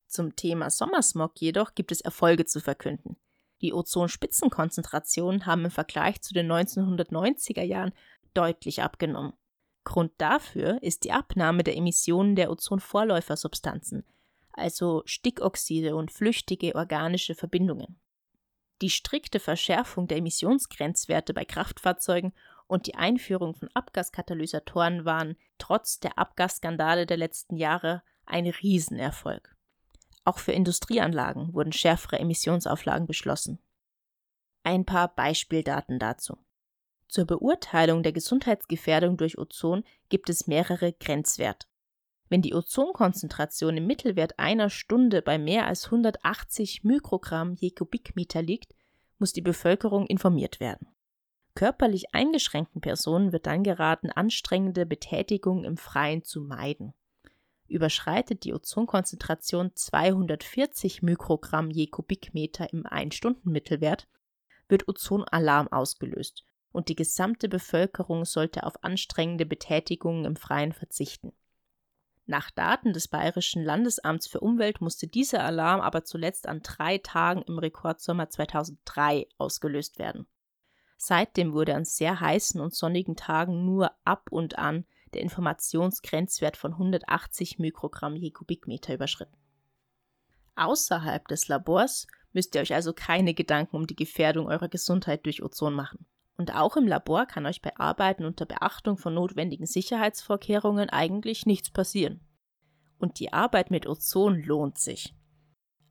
Zum 0.08 0.36
Thema 0.36 0.70
Sommersmog 0.70 1.34
jedoch 1.40 1.76
gibt 1.76 1.92
es 1.92 2.02
Erfolge 2.02 2.46
zu 2.46 2.60
verkünden. 2.60 3.18
Die 3.62 3.74
Ozonspitzenkonzentrationen 3.74 5.46
haben 5.46 5.66
im 5.66 5.72
Vergleich 5.72 6.22
zu 6.22 6.34
den 6.34 6.52
1990er 6.52 7.64
Jahren 7.64 7.94
deutlich 8.34 8.84
abgenommen. 8.84 9.34
Grund 9.86 10.12
dafür 10.18 10.84
ist 10.84 11.06
die 11.06 11.14
Abnahme 11.14 11.64
der 11.64 11.78
Emissionen 11.78 12.36
der 12.36 12.52
Ozonvorläufersubstanzen, 12.52 14.04
also 14.52 15.04
Stickoxide 15.06 15.96
und 15.96 16.12
flüchtige 16.12 16.76
organische 16.76 17.36
Verbindungen. 17.36 18.00
Die 18.82 18.90
strikte 18.90 19.40
Verschärfung 19.40 20.08
der 20.08 20.18
Emissionsgrenzwerte 20.18 21.34
bei 21.34 21.46
Kraftfahrzeugen 21.46 22.34
und 22.68 22.88
die 22.88 22.96
Einführung 22.96 23.56
von 23.56 23.70
Abgaskatalysatoren 23.74 25.06
waren 25.06 25.38
trotz 25.58 26.00
der 26.00 26.18
Abgasskandale 26.20 27.06
der 27.06 27.18
letzten 27.18 27.56
Jahre 27.56 28.04
ein 28.26 28.48
Riesenerfolg. 28.48 29.56
Auch 30.26 30.40
für 30.40 30.52
Industrieanlagen 30.52 31.54
wurden 31.54 31.72
schärfere 31.72 32.20
Emissionsauflagen 32.20 33.06
beschlossen. 33.06 33.60
Ein 34.64 34.84
paar 34.84 35.14
Beispieldaten 35.14 36.00
dazu. 36.00 36.38
Zur 37.08 37.26
Beurteilung 37.26 38.04
der 38.04 38.12
Gesundheitsgefährdung 38.12 39.18
durch 39.18 39.38
Ozon 39.38 39.84
gibt 40.10 40.30
es 40.30 40.48
mehrere 40.48 40.94
Grenzwerte. 40.94 41.68
Wenn 42.30 42.42
die 42.42 42.56
Ozonkonzentration 42.56 43.78
im 43.78 43.86
Mittelwert 43.86 44.40
einer 44.40 44.70
Stunde 44.70 45.22
bei 45.22 45.38
mehr 45.38 45.68
als 45.68 45.86
180 45.86 46.84
Mikrogramm 46.84 47.54
je 47.54 47.72
Kubikmeter 47.72 48.42
liegt, 48.42 48.74
muss 49.20 49.32
die 49.32 49.42
Bevölkerung 49.42 50.08
informiert 50.08 50.60
werden. 50.60 50.88
Körperlich 51.54 52.14
eingeschränkten 52.14 52.82
Personen 52.82 53.32
wird 53.32 53.46
dann 53.46 53.64
geraten, 53.64 54.10
anstrengende 54.10 54.86
Betätigung 54.86 55.64
im 55.64 55.78
Freien 55.78 56.24
zu 56.24 56.42
meiden. 56.42 56.94
Überschreitet 57.68 58.44
die 58.44 58.54
Ozonkonzentration 58.54 59.72
240 59.74 61.02
Mikrogramm 61.02 61.70
je 61.70 61.88
Kubikmeter 61.88 62.74
im 62.74 62.84
1-Stunden-Mittelwert, 62.84 64.08
wird 64.68 64.88
Ozonalarm 64.88 65.68
ausgelöst 65.70 66.44
und 66.76 66.90
die 66.90 66.96
gesamte 66.96 67.50
Bevölkerung 67.50 68.26
sollte 68.26 68.64
auf 68.64 68.84
anstrengende 68.84 69.46
Betätigungen 69.46 70.26
im 70.26 70.36
Freien 70.36 70.74
verzichten. 70.74 71.34
Nach 72.28 72.50
Daten 72.50 72.92
des 72.92 73.08
Bayerischen 73.08 73.64
Landesamts 73.64 74.28
für 74.28 74.40
Umwelt 74.40 74.82
musste 74.82 75.08
dieser 75.08 75.44
Alarm 75.44 75.80
aber 75.80 76.04
zuletzt 76.04 76.48
an 76.48 76.62
drei 76.64 76.98
Tagen 76.98 77.44
im 77.44 77.60
Rekordsommer 77.60 78.30
2003 78.30 79.28
ausgelöst 79.38 80.00
werden. 80.00 80.26
Seitdem 80.98 81.54
wurde 81.54 81.76
an 81.76 81.86
sehr 81.86 82.20
heißen 82.20 82.60
und 82.60 82.74
sonnigen 82.74 83.16
Tagen 83.16 83.66
nur 83.66 83.92
ab 84.06 84.28
und 84.32 84.58
an 84.58 84.86
der 85.14 85.22
Informationsgrenzwert 85.22 86.58
von 86.58 86.74
180 86.74 87.60
Mikrogramm 87.60 88.16
je 88.16 88.32
Kubikmeter 88.32 88.94
überschritten. 88.96 89.38
Außerhalb 90.56 91.28
des 91.28 91.48
Labors 91.48 92.08
müsst 92.34 92.56
ihr 92.56 92.62
euch 92.62 92.74
also 92.74 92.94
keine 92.94 93.34
Gedanken 93.34 93.76
um 93.76 93.88
die 93.88 93.96
Gefährdung 93.96 94.48
eurer 94.48 94.70
Gesundheit 94.70 95.26
durch 95.26 95.44
Ozon 95.44 95.74
machen. 95.74 96.06
Und 96.38 96.54
auch 96.54 96.76
im 96.76 96.88
Labor 96.88 97.26
kann 97.26 97.46
euch 97.46 97.62
bei 97.62 97.76
Arbeiten 97.78 98.26
unter 98.26 98.46
Beachtung 98.46 98.98
von 98.98 99.14
notwendigen 99.14 99.66
Sicherheitsvorkehrungen 99.66 100.90
eigentlich 100.90 101.46
nichts 101.46 101.70
passieren. 101.70 102.22
Und 102.98 103.20
die 103.20 103.32
Arbeit 103.32 103.72
mit 103.72 103.88
Ozon 103.88 104.42
lohnt 104.44 104.78
sich. 104.78 105.14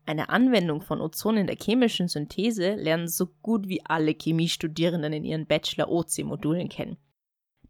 Eine 0.06 0.28
Anwendung 0.28 0.82
von 0.82 1.00
Ozon 1.00 1.38
in 1.38 1.46
der 1.46 1.56
chemischen 1.56 2.08
Synthese 2.08 2.74
lernen 2.74 3.08
so 3.08 3.26
gut 3.42 3.68
wie 3.68 3.84
alle 3.86 4.12
Chemiestudierenden 4.12 5.14
in 5.14 5.24
ihren 5.24 5.46
Bachelor-OC-Modulen 5.46 6.68
kennen. 6.68 6.98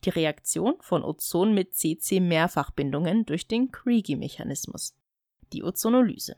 Die 0.04 0.11
Reaktion 0.11 0.75
von 0.81 1.04
Ozon 1.04 1.54
mit 1.54 1.75
CC-Mehrfachbindungen 1.75 3.25
durch 3.25 3.47
den 3.47 3.71
Kriegi-Mechanismus. 3.71 4.97
Die 5.52 5.62
Ozonolyse. 5.62 6.37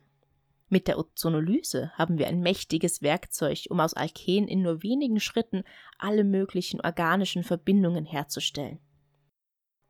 Mit 0.69 0.89
der 0.89 0.99
Ozonolyse 0.99 1.93
haben 1.95 2.19
wir 2.19 2.27
ein 2.27 2.41
mächtiges 2.41 3.01
Werkzeug, 3.01 3.67
um 3.71 3.79
aus 3.79 3.95
Alken 3.95 4.49
in 4.49 4.63
nur 4.63 4.83
wenigen 4.83 5.21
Schritten 5.21 5.63
alle 5.97 6.25
möglichen 6.25 6.81
organischen 6.81 7.45
Verbindungen 7.45 8.05
herzustellen. 8.05 8.81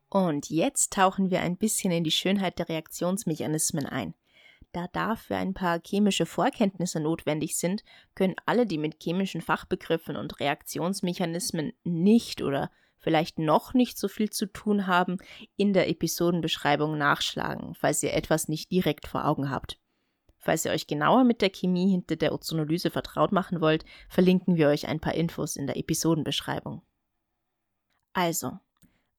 Und 0.09 0.49
jetzt 0.49 0.93
tauchen 0.93 1.31
wir 1.31 1.41
ein 1.41 1.57
bisschen 1.57 1.91
in 1.91 2.03
die 2.03 2.11
Schönheit 2.11 2.59
der 2.59 2.69
Reaktionsmechanismen 2.69 3.85
ein. 3.87 4.13
Da 4.71 4.87
dafür 4.93 5.37
ein 5.37 5.53
paar 5.53 5.81
chemische 5.83 6.25
Vorkenntnisse 6.25 6.99
notwendig 6.99 7.57
sind, 7.57 7.83
können 8.13 8.35
alle, 8.45 8.67
die 8.67 8.77
mit 8.77 9.01
chemischen 9.01 9.41
Fachbegriffen 9.41 10.15
und 10.15 10.39
Reaktionsmechanismen 10.39 11.73
nicht 11.83 12.41
oder 12.43 12.69
vielleicht 12.97 13.39
noch 13.39 13.73
nicht 13.73 13.97
so 13.97 14.07
viel 14.07 14.29
zu 14.29 14.45
tun 14.45 14.85
haben, 14.85 15.17
in 15.55 15.73
der 15.73 15.89
Episodenbeschreibung 15.89 16.97
nachschlagen, 16.97 17.73
falls 17.73 18.03
ihr 18.03 18.13
etwas 18.13 18.47
nicht 18.47 18.71
direkt 18.71 19.07
vor 19.07 19.25
Augen 19.25 19.49
habt. 19.49 19.79
Falls 20.39 20.65
ihr 20.65 20.71
euch 20.71 20.87
genauer 20.87 21.23
mit 21.23 21.41
der 21.41 21.49
Chemie 21.49 21.89
hinter 21.89 22.15
der 22.15 22.33
Ozonolyse 22.33 22.91
vertraut 22.91 23.31
machen 23.31 23.61
wollt, 23.61 23.85
verlinken 24.09 24.55
wir 24.55 24.69
euch 24.69 24.87
ein 24.87 24.99
paar 24.99 25.15
Infos 25.15 25.55
in 25.55 25.67
der 25.67 25.77
Episodenbeschreibung. 25.77 26.81
Also, 28.13 28.59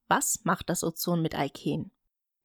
was 0.08 0.40
macht 0.44 0.70
das 0.70 0.82
Ozon 0.82 1.20
mit 1.22 1.34
Alken? 1.34 1.90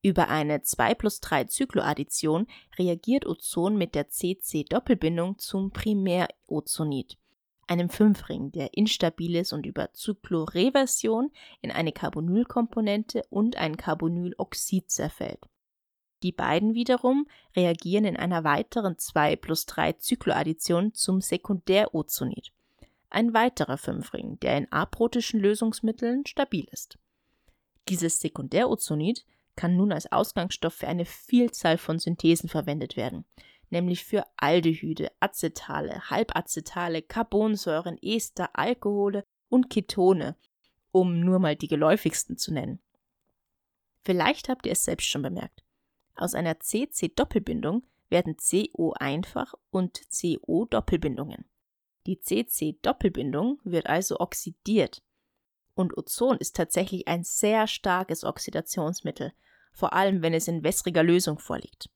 Über 0.01 0.27
eine 0.27 0.61
2 0.61 0.95
plus 0.95 1.21
3 1.21 1.45
Zykloaddition 1.45 2.47
reagiert 2.77 3.25
Ozon 3.25 3.77
mit 3.77 3.95
der 3.95 4.09
CC-Doppelbindung 4.09 5.37
zum 5.39 5.71
Primärozonid, 5.71 7.17
einem 7.67 7.89
Fünfring, 7.89 8.51
der 8.51 8.73
instabil 8.73 9.37
ist 9.37 9.53
und 9.53 9.65
über 9.65 9.93
Zykloreversion 9.93 11.31
in 11.61 11.71
eine 11.71 11.93
Carbonylkomponente 11.93 13.23
und 13.29 13.55
ein 13.55 13.77
Carbonyloxid 13.77 14.91
zerfällt. 14.91 15.47
Die 16.23 16.31
beiden 16.31 16.73
wiederum 16.73 17.27
reagieren 17.53 18.05
in 18.05 18.15
einer 18.15 18.45
weiteren 18.45 18.97
2 18.97 19.35
plus 19.35 19.65
3 19.65 19.93
Zykloaddition 19.93 20.93
zum 20.93 21.19
Sekundärozonid, 21.19 22.53
ein 23.09 23.33
weiterer 23.33 23.77
Fünfring, 23.77 24.39
der 24.39 24.57
in 24.57 24.71
aprotischen 24.71 25.41
Lösungsmitteln 25.41 26.25
stabil 26.25 26.65
ist. 26.71 26.97
Dieses 27.89 28.19
Sekundärozonid 28.21 29.25
kann 29.57 29.75
nun 29.75 29.91
als 29.91 30.09
Ausgangsstoff 30.13 30.73
für 30.73 30.87
eine 30.87 31.03
Vielzahl 31.03 31.77
von 31.77 31.99
Synthesen 31.99 32.47
verwendet 32.47 32.95
werden, 32.95 33.25
nämlich 33.69 34.05
für 34.05 34.25
Aldehyde, 34.37 35.11
Acetale, 35.19 36.09
Halbacetale, 36.09 37.01
Carbonsäuren, 37.01 37.97
Ester, 38.01 38.49
Alkohole 38.53 39.25
und 39.49 39.69
Ketone, 39.69 40.37
um 40.91 41.19
nur 41.19 41.39
mal 41.39 41.57
die 41.57 41.67
geläufigsten 41.67 42.37
zu 42.37 42.53
nennen. 42.53 42.79
Vielleicht 44.05 44.47
habt 44.47 44.65
ihr 44.65 44.71
es 44.71 44.85
selbst 44.85 45.07
schon 45.07 45.21
bemerkt. 45.21 45.62
Aus 46.15 46.35
einer 46.35 46.59
CC-Doppelbindung 46.59 47.83
werden 48.09 48.37
CO-Einfach- 48.37 49.55
und 49.71 50.01
CO-Doppelbindungen. 50.09 51.45
Die 52.05 52.19
CC-Doppelbindung 52.19 53.59
wird 53.63 53.87
also 53.87 54.19
oxidiert. 54.19 55.01
Und 55.73 55.97
Ozon 55.97 56.37
ist 56.37 56.55
tatsächlich 56.55 57.07
ein 57.07 57.23
sehr 57.23 57.65
starkes 57.67 58.23
Oxidationsmittel, 58.23 59.33
vor 59.71 59.93
allem 59.93 60.21
wenn 60.21 60.33
es 60.33 60.47
in 60.47 60.63
wässriger 60.63 61.01
Lösung 61.01 61.39
vorliegt. 61.39 61.89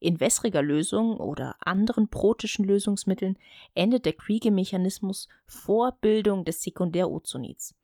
In 0.00 0.20
wässriger 0.20 0.62
Lösung 0.62 1.18
oder 1.18 1.56
anderen 1.60 2.08
protischen 2.08 2.64
Lösungsmitteln 2.64 3.38
endet 3.74 4.04
der 4.06 4.12
Kriege-Mechanismus 4.14 5.28
vor 5.46 5.92
Bildung 6.00 6.44
des 6.44 6.62
Sekundärozonids. 6.62 7.74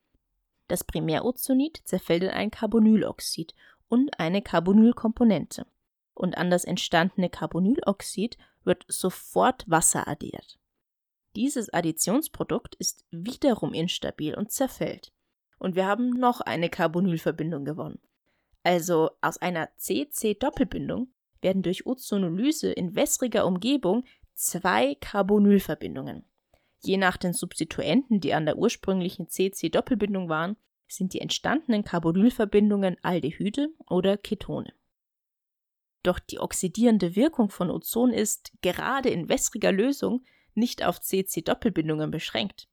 Das 0.69 0.85
Primärozonid 0.85 1.81
zerfällt 1.85 2.23
in 2.23 2.29
ein 2.29 2.51
Carbonyloxid 2.51 3.55
und 3.91 4.19
eine 4.19 4.41
Carbonylkomponente. 4.41 5.67
Und 6.15 6.39
an 6.39 6.49
das 6.49 6.65
entstandene 6.65 7.29
Carbonyloxid 7.29 8.39
wird 8.65 8.85
sofort 8.89 9.69
Wasser 9.69 10.09
addiert. 10.09 10.59
Dieses 11.37 11.73
Additionsprodukt 11.73 12.75
ist 12.77 13.05
wiederum 13.11 13.75
instabil 13.75 14.35
und 14.35 14.51
zerfällt. 14.51 15.13
Und 15.59 15.77
wir 15.77 15.87
haben 15.87 16.11
noch 16.11 16.41
eine 16.41 16.71
Carbonylverbindung 16.71 17.65
gewonnen. 17.65 18.01
Also 18.63 19.11
aus 19.21 19.39
einer 19.39 19.69
CC-Doppelbindung 19.77 21.09
werden 21.41 21.63
durch 21.63 21.87
Ozonolyse 21.87 22.73
in 22.73 22.95
wässriger 22.95 23.47
Umgebung 23.47 24.05
zwei 24.35 24.95
Carbonylverbindungen. 24.97 26.25
Je 26.83 26.97
nach 26.97 27.17
den 27.17 27.33
Substituenten, 27.33 28.21
die 28.21 28.35
an 28.35 28.47
der 28.47 28.57
ursprünglichen 28.57 29.29
CC-Doppelbindung 29.29 30.29
waren, 30.29 30.57
sind 30.93 31.15
die 31.15 31.21
entstandenen 31.21 31.85
Carbonylverbindungen 31.85 32.97
Aldehyde 33.03 33.69
oder 33.89 34.17
Ketone. 34.17 34.73
Doch 36.03 36.19
die 36.19 36.39
oxidierende 36.39 37.15
Wirkung 37.15 37.51
von 37.51 37.71
Ozon 37.71 38.13
ist, 38.13 38.53
gerade 38.63 39.11
in 39.11 39.29
wässriger 39.29 39.73
Lösung, 39.73 40.25
nicht 40.55 40.85
auf 40.85 41.01
CC-Doppelbindungen 41.01 42.11
beschränkt. 42.11 42.69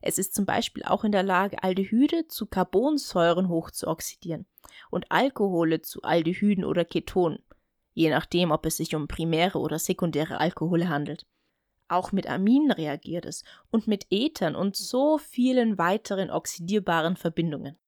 Es 0.00 0.18
ist 0.18 0.34
zum 0.34 0.46
Beispiel 0.46 0.84
auch 0.84 1.04
in 1.04 1.12
der 1.12 1.24
Lage, 1.24 1.62
Aldehyde 1.62 2.28
zu 2.28 2.46
Carbonsäuren 2.46 3.48
hoch 3.48 3.70
zu 3.70 3.88
oxidieren 3.88 4.46
und 4.90 5.10
Alkohole 5.10 5.82
zu 5.82 6.02
Aldehyden 6.02 6.64
oder 6.64 6.84
Ketonen, 6.84 7.42
je 7.94 8.10
nachdem, 8.10 8.52
ob 8.52 8.64
es 8.64 8.76
sich 8.76 8.94
um 8.94 9.08
primäre 9.08 9.58
oder 9.58 9.78
sekundäre 9.78 10.38
Alkohole 10.38 10.88
handelt. 10.88 11.26
Auch 11.88 12.12
mit 12.12 12.26
Aminen 12.26 12.70
reagiert 12.70 13.24
es 13.24 13.44
und 13.70 13.86
mit 13.86 14.06
Ethern 14.10 14.54
und 14.54 14.76
so 14.76 15.16
vielen 15.18 15.78
weiteren 15.78 16.30
oxidierbaren 16.30 17.16
Verbindungen. 17.16 17.78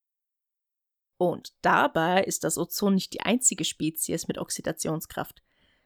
Und 1.17 1.53
dabei 1.61 2.23
ist 2.23 2.43
das 2.43 2.57
Ozon 2.57 2.95
nicht 2.95 3.13
die 3.13 3.21
einzige 3.21 3.63
Spezies 3.63 4.27
mit 4.27 4.39
Oxidationskraft. 4.39 5.43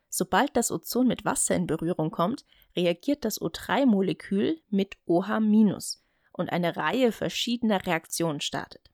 Sobald 0.08 0.56
das 0.56 0.72
Ozon 0.72 1.08
mit 1.08 1.26
Wasser 1.26 1.56
in 1.56 1.68
Berührung 1.68 2.10
kommt, 2.10 2.46
reagiert 2.74 3.26
das 3.26 3.42
O3-Molekül 3.42 4.62
mit 4.70 4.96
OH- 5.06 6.00
und 6.32 6.54
eine 6.54 6.78
Reihe 6.78 7.12
verschiedener 7.12 7.86
Reaktionen 7.86 8.40
startet. 8.40 8.90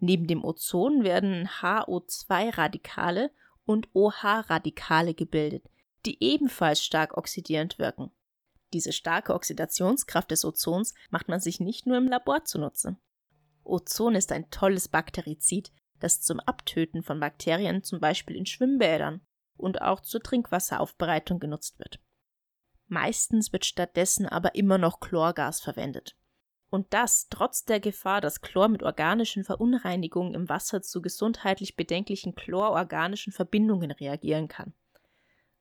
Neben 0.00 0.26
dem 0.26 0.44
Ozon 0.44 1.04
werden 1.04 1.48
HO2-Radikale 1.60 3.30
und 3.64 3.88
OH-Radikale 3.92 5.14
gebildet, 5.14 5.68
die 6.04 6.22
ebenfalls 6.22 6.84
stark 6.84 7.16
oxidierend 7.16 7.78
wirken. 7.78 8.10
Diese 8.76 8.92
starke 8.92 9.32
Oxidationskraft 9.32 10.30
des 10.30 10.44
Ozons 10.44 10.92
macht 11.08 11.28
man 11.28 11.40
sich 11.40 11.60
nicht 11.60 11.86
nur 11.86 11.96
im 11.96 12.08
Labor 12.08 12.44
zunutze. 12.44 12.98
Ozon 13.64 14.14
ist 14.14 14.32
ein 14.32 14.50
tolles 14.50 14.88
Bakterizid, 14.88 15.72
das 15.98 16.20
zum 16.20 16.40
Abtöten 16.40 17.02
von 17.02 17.18
Bakterien 17.18 17.82
zum 17.82 18.00
Beispiel 18.00 18.36
in 18.36 18.44
Schwimmbädern 18.44 19.22
und 19.56 19.80
auch 19.80 20.00
zur 20.00 20.20
Trinkwasseraufbereitung 20.20 21.40
genutzt 21.40 21.78
wird. 21.78 22.00
Meistens 22.86 23.50
wird 23.50 23.64
stattdessen 23.64 24.26
aber 24.26 24.56
immer 24.56 24.76
noch 24.76 25.00
Chlorgas 25.00 25.62
verwendet. 25.62 26.14
Und 26.68 26.92
das 26.92 27.28
trotz 27.30 27.64
der 27.64 27.80
Gefahr, 27.80 28.20
dass 28.20 28.42
Chlor 28.42 28.68
mit 28.68 28.82
organischen 28.82 29.42
Verunreinigungen 29.42 30.34
im 30.34 30.50
Wasser 30.50 30.82
zu 30.82 31.00
gesundheitlich 31.00 31.76
bedenklichen 31.76 32.34
chlororganischen 32.34 33.32
Verbindungen 33.32 33.90
reagieren 33.90 34.48
kann. 34.48 34.74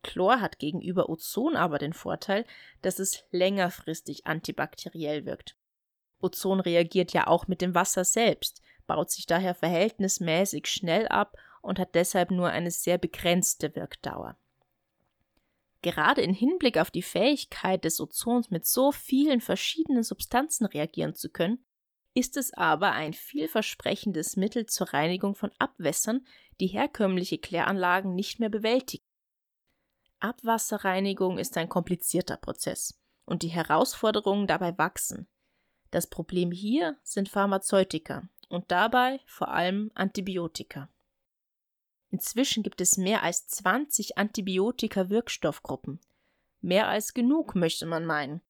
Chlor 0.05 0.39
hat 0.39 0.59
gegenüber 0.59 1.09
Ozon 1.09 1.55
aber 1.55 1.79
den 1.79 1.93
Vorteil, 1.93 2.45
dass 2.83 2.99
es 2.99 3.23
längerfristig 3.31 4.27
antibakteriell 4.27 5.25
wirkt. 5.25 5.57
Ozon 6.19 6.59
reagiert 6.59 7.11
ja 7.11 7.25
auch 7.25 7.47
mit 7.47 7.59
dem 7.59 7.73
Wasser 7.73 8.05
selbst, 8.05 8.61
baut 8.85 9.09
sich 9.09 9.25
daher 9.25 9.55
verhältnismäßig 9.55 10.67
schnell 10.67 11.07
ab 11.07 11.35
und 11.63 11.79
hat 11.79 11.95
deshalb 11.95 12.29
nur 12.29 12.49
eine 12.49 12.69
sehr 12.69 12.99
begrenzte 12.99 13.75
Wirkdauer. 13.75 14.37
Gerade 15.81 16.21
im 16.21 16.35
Hinblick 16.35 16.77
auf 16.77 16.91
die 16.91 17.01
Fähigkeit 17.01 17.83
des 17.83 17.99
Ozons 17.99 18.51
mit 18.51 18.65
so 18.65 18.91
vielen 18.91 19.41
verschiedenen 19.41 20.03
Substanzen 20.03 20.65
reagieren 20.67 21.15
zu 21.15 21.29
können, 21.29 21.65
ist 22.13 22.37
es 22.37 22.53
aber 22.53 22.91
ein 22.91 23.13
vielversprechendes 23.13 24.35
Mittel 24.35 24.67
zur 24.67 24.93
Reinigung 24.93 25.33
von 25.33 25.51
Abwässern, 25.57 26.25
die 26.59 26.67
herkömmliche 26.67 27.39
Kläranlagen 27.39 28.13
nicht 28.13 28.39
mehr 28.39 28.49
bewältigen. 28.49 29.03
Abwasserreinigung 30.25 31.37
ist 31.37 31.55
ein 31.55 31.69
komplizierter 31.69 32.37
Prozess 32.37 32.99
und 33.25 33.43
die 33.43 33.49
Herausforderungen 33.49 34.47
dabei 34.47 34.75
wachsen. 34.75 35.27
Das 35.91 36.07
Problem 36.07 36.51
hier 36.51 36.97
sind 37.03 37.29
Pharmazeutika 37.29 38.27
und 38.49 38.71
dabei 38.71 39.19
vor 39.27 39.49
allem 39.49 39.91
Antibiotika. 39.93 40.89
Inzwischen 42.09 42.63
gibt 42.63 42.81
es 42.81 42.97
mehr 42.97 43.21
als 43.21 43.45
20 43.49 44.17
Antibiotika-Wirkstoffgruppen. 44.17 45.99
Mehr 46.59 46.87
als 46.87 47.13
genug, 47.13 47.53
möchte 47.53 47.85
man 47.85 48.07
meinen. 48.07 48.41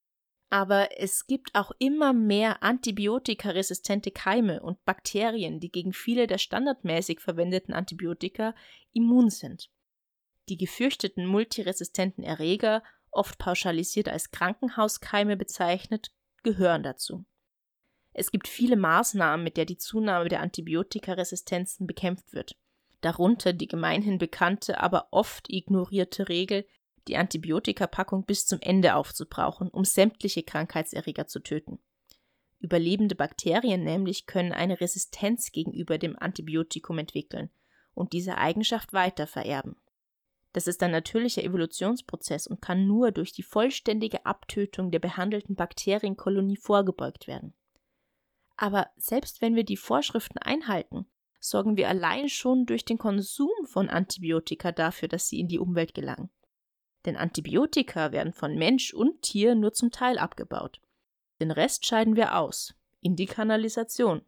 Aber 0.50 0.98
es 0.98 1.28
gibt 1.28 1.56
auch 1.56 1.72
immer 1.78 2.14
mehr 2.14 2.64
antibiotikaresistente 2.64 4.12
Keime 4.12 4.62
und 4.62 4.86
Bakterien, 4.86 5.60
die 5.60 5.74
gegen 5.74 5.92
viele 5.92 6.26
der 6.26 6.38
standardmäßig 6.38 7.20
verwendeten 7.20 7.74
Antibiotika 7.74 8.56
immun 8.94 9.30
sind. 9.30 9.75
Die 10.50 10.58
gefürchteten 10.58 11.26
multiresistenten 11.26 12.24
Erreger, 12.24 12.84
oft 13.12 13.38
pauschalisiert 13.38 14.10
als 14.10 14.32
Krankenhauskeime 14.32 15.38
bezeichnet, 15.38 16.12
gehören 16.44 16.84
dazu. 16.84 17.26
Es 18.14 18.32
gibt 18.32 18.48
viele 18.48 18.76
Maßnahmen, 18.76 19.44
mit 19.44 19.58
der 19.58 19.66
die 19.66 19.78
Zunahme 19.78 20.30
der 20.30 20.42
Antibiotikaresistenzen 20.42 21.88
bekämpft 21.88 22.34
wird 22.34 22.56
darunter 23.06 23.54
die 23.54 23.68
gemeinhin 23.68 24.18
bekannte, 24.18 24.80
aber 24.80 25.10
oft 25.12 25.48
ignorierte 25.48 26.28
Regel, 26.28 26.66
die 27.08 27.18
Antibiotikapackung 27.18 28.26
bis 28.26 28.48
zum 28.48 28.60
Ende 28.62 28.96
aufzubrauchen, 28.96 29.70
um 29.70 29.86
sämtliche 29.86 30.42
Krankheitserreger 30.42 31.28
zu 31.28 31.40
töten. 31.40 31.78
Überlebende 32.60 33.14
Bakterien 33.14 33.84
nämlich 33.84 34.26
können 34.26 34.54
eine 34.54 34.82
Resistenz 34.82 35.52
gegenüber 35.52 36.00
dem 36.00 36.18
Antibiotikum 36.18 36.98
entwickeln 36.98 37.52
und 37.94 38.12
diese 38.12 38.40
Eigenschaft 38.40 38.92
weiter 38.92 39.28
vererben. 39.28 39.76
Das 40.56 40.68
ist 40.68 40.82
ein 40.84 40.92
natürlicher 40.92 41.44
Evolutionsprozess 41.44 42.48
und 42.48 42.62
kann 42.62 42.88
nur 42.88 43.12
durch 43.12 43.34
die 43.34 43.44
vollständige 43.44 44.26
Abtötung 44.26 44.90
der 44.90 45.00
behandelten 45.00 45.58
Bakterienkolonie 45.58 46.56
vorgebeugt 46.56 47.28
werden. 47.28 47.54
Aber 48.56 48.90
selbst 48.96 49.42
wenn 49.42 49.58
wir 49.58 49.66
die 49.66 49.76
Vorschriften 49.76 50.38
einhalten, 50.38 51.08
sorgen 51.42 51.76
wir 51.76 51.90
allein 51.90 52.30
schon 52.30 52.66
durch 52.66 52.86
den 52.86 52.98
Konsum 52.98 53.52
von 53.66 53.90
Antibiotika 53.90 54.72
dafür, 54.72 55.10
dass 55.10 55.28
sie 55.28 55.42
in 55.42 55.50
die 55.50 55.60
Umwelt 55.60 55.94
gelangen. 55.94 56.30
Denn 57.04 57.18
Antibiotika 57.18 58.14
werden 58.14 58.32
von 58.32 58.56
Mensch 58.56 58.94
und 58.94 59.24
Tier 59.24 59.56
nur 59.56 59.74
zum 59.74 59.92
Teil 59.92 60.18
abgebaut. 60.18 60.80
Den 61.42 61.52
Rest 61.52 61.86
scheiden 61.86 62.16
wir 62.16 62.38
aus, 62.38 62.74
in 63.02 63.18
die 63.18 63.26
Kanalisation. 63.26 64.22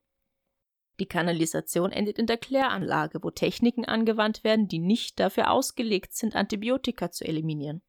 Die 1.00 1.06
Kanalisation 1.06 1.92
endet 1.92 2.18
in 2.18 2.26
der 2.26 2.38
Kläranlage, 2.38 3.24
wo 3.24 3.30
Techniken 3.30 3.86
angewandt 3.86 4.44
werden, 4.44 4.68
die 4.68 4.80
nicht 4.80 5.20
dafür 5.20 5.52
ausgelegt 5.52 6.14
sind, 6.14 6.36
Antibiotika 6.36 7.12
zu 7.12 7.24
eliminieren. 7.26 7.82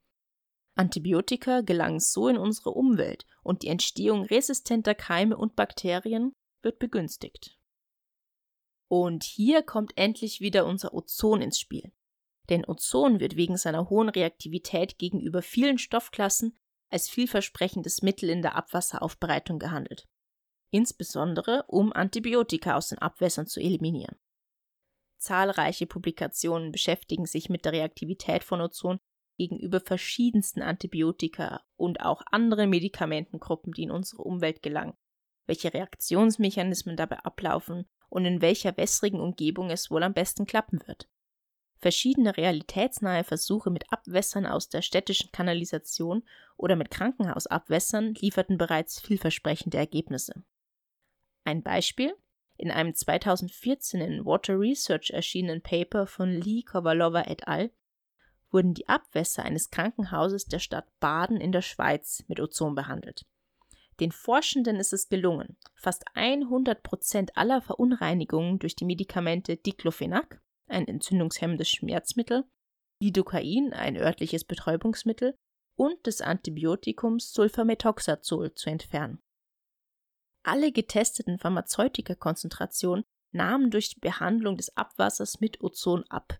Antibiotika 0.75 1.61
gelangen 1.61 1.99
so 1.99 2.27
in 2.27 2.37
unsere 2.37 2.71
Umwelt 2.71 3.25
und 3.43 3.63
die 3.63 3.67
Entstehung 3.67 4.23
resistenter 4.23 4.95
Keime 4.95 5.35
und 5.35 5.55
Bakterien 5.55 6.33
wird 6.61 6.79
begünstigt. 6.79 7.57
Und 8.87 9.23
hier 9.23 9.61
kommt 9.61 9.97
endlich 9.97 10.39
wieder 10.39 10.65
unser 10.65 10.93
Ozon 10.93 11.41
ins 11.41 11.59
Spiel. 11.59 11.91
Denn 12.49 12.65
Ozon 12.65 13.19
wird 13.19 13.35
wegen 13.35 13.57
seiner 13.57 13.89
hohen 13.89 14.09
Reaktivität 14.09 14.97
gegenüber 14.97 15.41
vielen 15.41 15.77
Stoffklassen 15.77 16.57
als 16.89 17.09
vielversprechendes 17.09 18.01
Mittel 18.01 18.29
in 18.29 18.41
der 18.41 18.55
Abwasseraufbereitung 18.55 19.59
gehandelt. 19.59 20.07
Insbesondere 20.71 21.63
um 21.67 21.91
Antibiotika 21.93 22.75
aus 22.75 22.89
den 22.89 22.99
Abwässern 22.99 23.47
zu 23.47 23.59
eliminieren. 23.59 24.17
Zahlreiche 25.17 25.87
Publikationen 25.87 26.71
beschäftigen 26.71 27.25
sich 27.25 27.49
mit 27.49 27.65
der 27.65 27.73
Reaktivität 27.73 28.43
von 28.43 28.61
Ozon 28.61 28.99
gegenüber 29.37 29.79
verschiedensten 29.79 30.61
Antibiotika 30.61 31.61
und 31.75 32.01
auch 32.01 32.21
anderen 32.29 32.69
Medikamentengruppen, 32.69 33.73
die 33.73 33.83
in 33.83 33.91
unsere 33.91 34.21
Umwelt 34.21 34.61
gelangen, 34.61 34.97
welche 35.47 35.73
Reaktionsmechanismen 35.73 36.95
dabei 36.95 37.19
ablaufen 37.19 37.89
und 38.09 38.25
in 38.25 38.41
welcher 38.41 38.75
wässrigen 38.77 39.19
Umgebung 39.19 39.69
es 39.71 39.89
wohl 39.89 40.03
am 40.03 40.13
besten 40.13 40.45
klappen 40.45 40.85
wird. 40.85 41.09
Verschiedene 41.77 42.35
realitätsnahe 42.35 43.23
Versuche 43.23 43.71
mit 43.71 43.91
Abwässern 43.91 44.45
aus 44.45 44.67
der 44.67 44.81
städtischen 44.81 45.31
Kanalisation 45.31 46.23
oder 46.57 46.75
mit 46.75 46.91
Krankenhausabwässern 46.91 48.15
lieferten 48.15 48.57
bereits 48.57 48.99
vielversprechende 48.99 49.77
Ergebnisse. 49.77 50.43
Ein 51.49 51.63
Beispiel 51.63 52.13
in 52.57 52.69
einem 52.69 52.93
2014 52.93 54.01
in 54.01 54.23
Water 54.23 54.59
Research 54.59 55.09
erschienenen 55.09 55.63
Paper 55.63 56.05
von 56.05 56.29
Lee 56.29 56.61
Kovalova 56.61 57.23
et 57.23 57.47
al. 57.47 57.71
wurden 58.51 58.75
die 58.75 58.87
Abwässer 58.87 59.41
eines 59.45 59.71
Krankenhauses 59.71 60.45
der 60.45 60.59
Stadt 60.59 60.85
Baden 60.99 61.41
in 61.41 61.51
der 61.51 61.63
Schweiz 61.63 62.23
mit 62.27 62.39
Ozon 62.39 62.75
behandelt. 62.75 63.25
Den 63.99 64.11
Forschenden 64.11 64.75
ist 64.75 64.93
es 64.93 65.09
gelungen, 65.09 65.57
fast 65.73 66.05
100 66.13 66.83
Prozent 66.83 67.35
aller 67.35 67.63
Verunreinigungen 67.63 68.59
durch 68.59 68.75
die 68.75 68.85
Medikamente 68.85 69.57
Diclofenac, 69.57 70.43
ein 70.67 70.87
entzündungshemmendes 70.87 71.67
Schmerzmittel, 71.67 72.43
Lidocain, 73.01 73.73
ein 73.73 73.97
örtliches 73.97 74.43
Betäubungsmittel, 74.43 75.35
und 75.75 76.05
des 76.05 76.21
Antibiotikums 76.21 77.33
Sulfamethoxazol 77.33 78.53
zu 78.53 78.69
entfernen. 78.69 79.19
Alle 80.49 80.71
getesteten 80.71 81.37
Pharmazeutika-Konzentrationen 81.37 83.03
nahmen 83.31 83.69
durch 83.69 83.89
die 83.89 83.99
Behandlung 83.99 84.57
des 84.57 84.75
Abwassers 84.75 85.39
mit 85.39 85.61
Ozon 85.61 86.03
ab. 86.09 86.39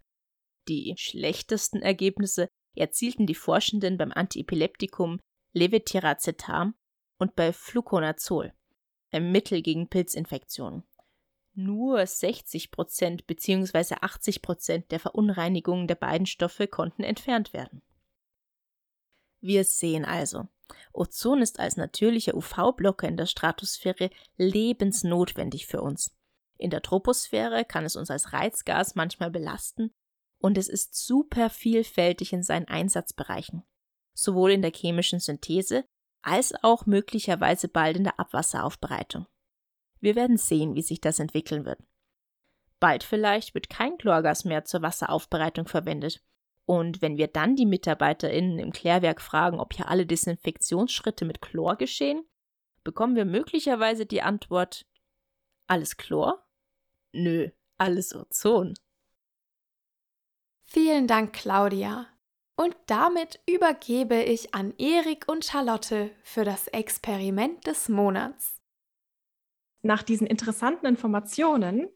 Die 0.68 0.96
schlechtesten 0.98 1.84
Ergebnisse 1.84 2.50
erzielten 2.76 3.28
die 3.28 3.36
Forschenden 3.36 4.00
beim 4.00 4.12
Antiepileptikum 4.12 5.20
Levetiracetam 5.54 6.74
und 7.20 7.36
bei 7.36 7.54
Fluconazol, 7.54 8.52
einem 9.12 9.32
Mittel 9.32 9.62
gegen 9.62 9.90
Pilzinfektionen. 9.90 10.82
Nur 11.54 12.00
60% 12.00 13.28
bzw. 13.28 13.94
80% 13.94 14.88
der 14.88 15.00
Verunreinigungen 15.00 15.88
der 15.88 15.94
beiden 15.94 16.26
Stoffe 16.26 16.68
konnten 16.68 17.04
entfernt 17.04 17.54
werden. 17.54 17.84
Wir 19.40 19.64
sehen 19.66 20.04
also, 20.04 20.48
Ozon 20.94 21.42
ist 21.42 21.60
als 21.60 21.78
natürlicher 21.78 22.36
UV-Blocker 22.36 23.08
in 23.08 23.18
der 23.18 23.26
Stratosphäre 23.26 24.10
lebensnotwendig 24.38 25.68
für 25.68 25.82
uns. 25.82 26.16
In 26.58 26.70
der 26.70 26.82
Troposphäre 26.82 27.66
kann 27.66 27.86
es 27.86 27.96
uns 27.96 28.12
als 28.12 28.34
Reizgas 28.34 28.96
manchmal 28.96 29.32
belasten 29.32 29.92
und 30.40 30.58
es 30.58 30.68
ist 30.68 30.96
super 30.96 31.50
vielfältig 31.50 32.34
in 32.34 32.44
seinen 32.44 32.68
Einsatzbereichen, 32.68 33.64
sowohl 34.14 34.52
in 34.52 34.62
der 34.62 34.74
chemischen 34.74 35.20
Synthese 35.20 35.86
als 36.22 36.54
auch 36.64 36.86
möglicherweise 36.86 37.68
bald 37.68 37.98
in 37.98 38.04
der 38.04 38.20
Abwasseraufbereitung. 38.20 39.26
Wir 40.00 40.16
werden 40.16 40.38
sehen, 40.38 40.76
wie 40.76 40.82
sich 40.82 41.02
das 41.02 41.20
entwickeln 41.20 41.66
wird. 41.66 41.82
Bald 42.80 43.04
vielleicht 43.04 43.54
wird 43.54 43.70
kein 43.70 43.98
Chlorgas 43.98 44.46
mehr 44.46 44.64
zur 44.64 44.82
Wasseraufbereitung 44.82 45.68
verwendet. 45.68 46.24
Und 46.70 47.02
wenn 47.02 47.18
wir 47.18 47.28
dann 47.28 47.56
die 47.56 47.66
MitarbeiterInnen 47.66 48.60
im 48.60 48.72
Klärwerk 48.72 49.22
fragen, 49.22 49.60
ob 49.60 49.74
hier 49.74 49.88
alle 49.88 50.06
Desinfektionsschritte 50.06 51.26
mit 51.26 51.42
Chlor 51.42 51.78
geschehen, 51.78 52.30
bekommen 52.84 53.16
wir 53.16 53.26
möglicherweise 53.26 54.06
die 54.06 54.22
Antwort: 54.22 54.86
Alles 55.66 55.98
Chlor? 55.98 56.48
Nö, 57.12 57.50
alles 57.80 58.14
Ozon. 58.14 58.76
Vielen 60.64 61.08
Dank, 61.08 61.34
Claudia. 61.34 62.06
Und 62.56 62.78
damit 62.86 63.42
übergebe 63.50 64.22
ich 64.22 64.54
an 64.54 64.76
Erik 64.78 65.28
und 65.28 65.46
Charlotte 65.46 66.12
für 66.22 66.44
das 66.44 66.68
Experiment 66.68 67.66
des 67.66 67.90
Monats. 67.90 68.62
Nach 69.82 70.04
diesen 70.04 70.28
interessanten 70.28 70.86
Informationen 70.86 71.90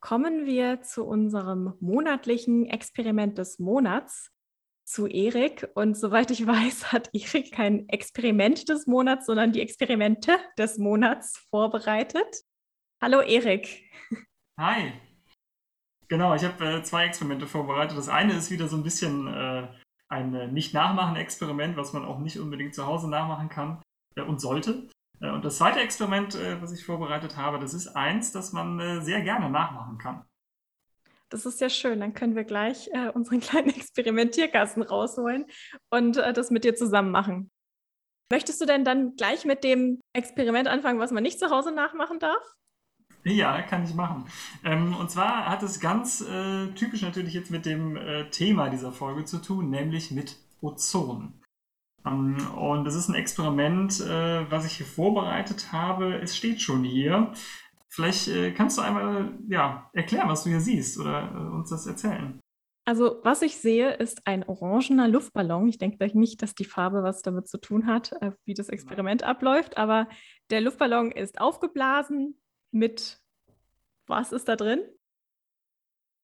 kommen 0.00 0.46
wir 0.46 0.82
zu 0.82 1.04
unserem 1.04 1.74
monatlichen 1.80 2.66
Experiment 2.66 3.38
des 3.38 3.58
Monats. 3.58 4.30
zu 4.84 5.06
Erik. 5.06 5.68
Und 5.74 5.96
soweit 5.96 6.32
ich 6.32 6.44
weiß, 6.46 6.92
hat 6.92 7.10
Erik 7.12 7.52
kein 7.52 7.88
Experiment 7.88 8.68
des 8.68 8.86
Monats, 8.86 9.26
sondern 9.26 9.52
die 9.52 9.60
Experimente 9.60 10.36
des 10.58 10.78
Monats 10.78 11.38
vorbereitet. 11.50 12.42
Hallo 13.00 13.20
Erik. 13.20 13.88
Hi. 14.58 14.92
Genau, 16.08 16.34
ich 16.34 16.44
habe 16.44 16.64
äh, 16.64 16.82
zwei 16.82 17.06
Experimente 17.06 17.46
vorbereitet. 17.46 17.96
Das 17.96 18.08
eine 18.08 18.32
ist 18.34 18.50
wieder 18.50 18.66
so 18.66 18.76
ein 18.76 18.82
bisschen 18.82 19.28
äh, 19.28 19.68
ein 20.08 20.34
äh, 20.34 20.48
Nicht-Nachmachen-Experiment, 20.48 21.76
was 21.76 21.92
man 21.92 22.04
auch 22.04 22.18
nicht 22.18 22.40
unbedingt 22.40 22.74
zu 22.74 22.84
Hause 22.84 23.08
nachmachen 23.08 23.48
kann 23.48 23.80
äh, 24.16 24.22
und 24.22 24.40
sollte. 24.40 24.88
Äh, 25.20 25.30
und 25.30 25.44
das 25.44 25.58
zweite 25.58 25.80
Experiment, 25.80 26.34
äh, 26.34 26.60
was 26.60 26.72
ich 26.72 26.84
vorbereitet 26.84 27.36
habe, 27.36 27.58
das 27.58 27.74
ist 27.74 27.88
eins, 27.88 28.32
das 28.32 28.52
man 28.52 29.04
sehr 29.04 29.22
gerne 29.22 29.50
nachmachen 29.50 29.98
kann. 29.98 30.24
Das 31.28 31.46
ist 31.46 31.60
ja 31.60 31.68
schön. 31.68 32.00
Dann 32.00 32.12
können 32.12 32.34
wir 32.34 32.44
gleich 32.44 32.90
unseren 33.14 33.40
kleinen 33.40 33.70
Experimentierkasten 33.70 34.82
rausholen 34.82 35.46
und 35.90 36.16
das 36.16 36.50
mit 36.50 36.64
dir 36.64 36.74
zusammen 36.74 37.12
machen. 37.12 37.50
Möchtest 38.32 38.60
du 38.60 38.66
denn 38.66 38.84
dann 38.84 39.16
gleich 39.16 39.44
mit 39.44 39.64
dem 39.64 40.00
Experiment 40.12 40.68
anfangen, 40.68 41.00
was 41.00 41.10
man 41.10 41.22
nicht 41.22 41.38
zu 41.38 41.50
Hause 41.50 41.72
nachmachen 41.72 42.18
darf? 42.18 42.42
Ja, 43.24 43.60
kann 43.62 43.84
ich 43.84 43.94
machen. 43.94 44.24
Ähm, 44.64 44.96
und 44.96 45.10
zwar 45.10 45.46
hat 45.48 45.62
es 45.62 45.80
ganz 45.80 46.22
äh, 46.22 46.68
typisch 46.72 47.02
natürlich 47.02 47.34
jetzt 47.34 47.50
mit 47.50 47.66
dem 47.66 47.96
äh, 47.96 48.30
Thema 48.30 48.70
dieser 48.70 48.92
Folge 48.92 49.24
zu 49.24 49.38
tun, 49.38 49.68
nämlich 49.68 50.10
mit 50.10 50.36
Ozon. 50.62 51.39
Ähm, 52.06 52.36
und 52.56 52.84
das 52.84 52.94
ist 52.94 53.08
ein 53.08 53.14
Experiment, 53.14 54.00
äh, 54.00 54.50
was 54.50 54.66
ich 54.66 54.72
hier 54.72 54.86
vorbereitet 54.86 55.72
habe. 55.72 56.14
Es 56.16 56.36
steht 56.36 56.60
schon 56.60 56.84
hier. 56.84 57.32
Vielleicht 57.88 58.28
äh, 58.28 58.52
kannst 58.52 58.78
du 58.78 58.82
einmal 58.82 59.34
ja, 59.48 59.90
erklären, 59.92 60.28
was 60.28 60.44
du 60.44 60.50
hier 60.50 60.60
siehst 60.60 60.98
oder 60.98 61.32
äh, 61.34 61.54
uns 61.54 61.70
das 61.70 61.86
erzählen. 61.86 62.40
Also, 62.86 63.20
was 63.22 63.42
ich 63.42 63.56
sehe, 63.56 63.92
ist 63.92 64.26
ein 64.26 64.42
orangener 64.42 65.06
Luftballon. 65.06 65.68
Ich 65.68 65.78
denke 65.78 65.98
gleich 65.98 66.14
nicht, 66.14 66.42
dass 66.42 66.54
die 66.54 66.64
Farbe 66.64 67.02
was 67.02 67.22
damit 67.22 67.46
zu 67.46 67.58
tun 67.58 67.86
hat, 67.86 68.12
wie 68.44 68.54
das 68.54 68.68
Experiment 68.68 69.22
abläuft, 69.22 69.76
aber 69.76 70.08
der 70.50 70.62
Luftballon 70.62 71.12
ist 71.12 71.40
aufgeblasen, 71.40 72.40
mit 72.72 73.20
was 74.06 74.32
ist 74.32 74.48
da 74.48 74.56
drin? 74.56 74.80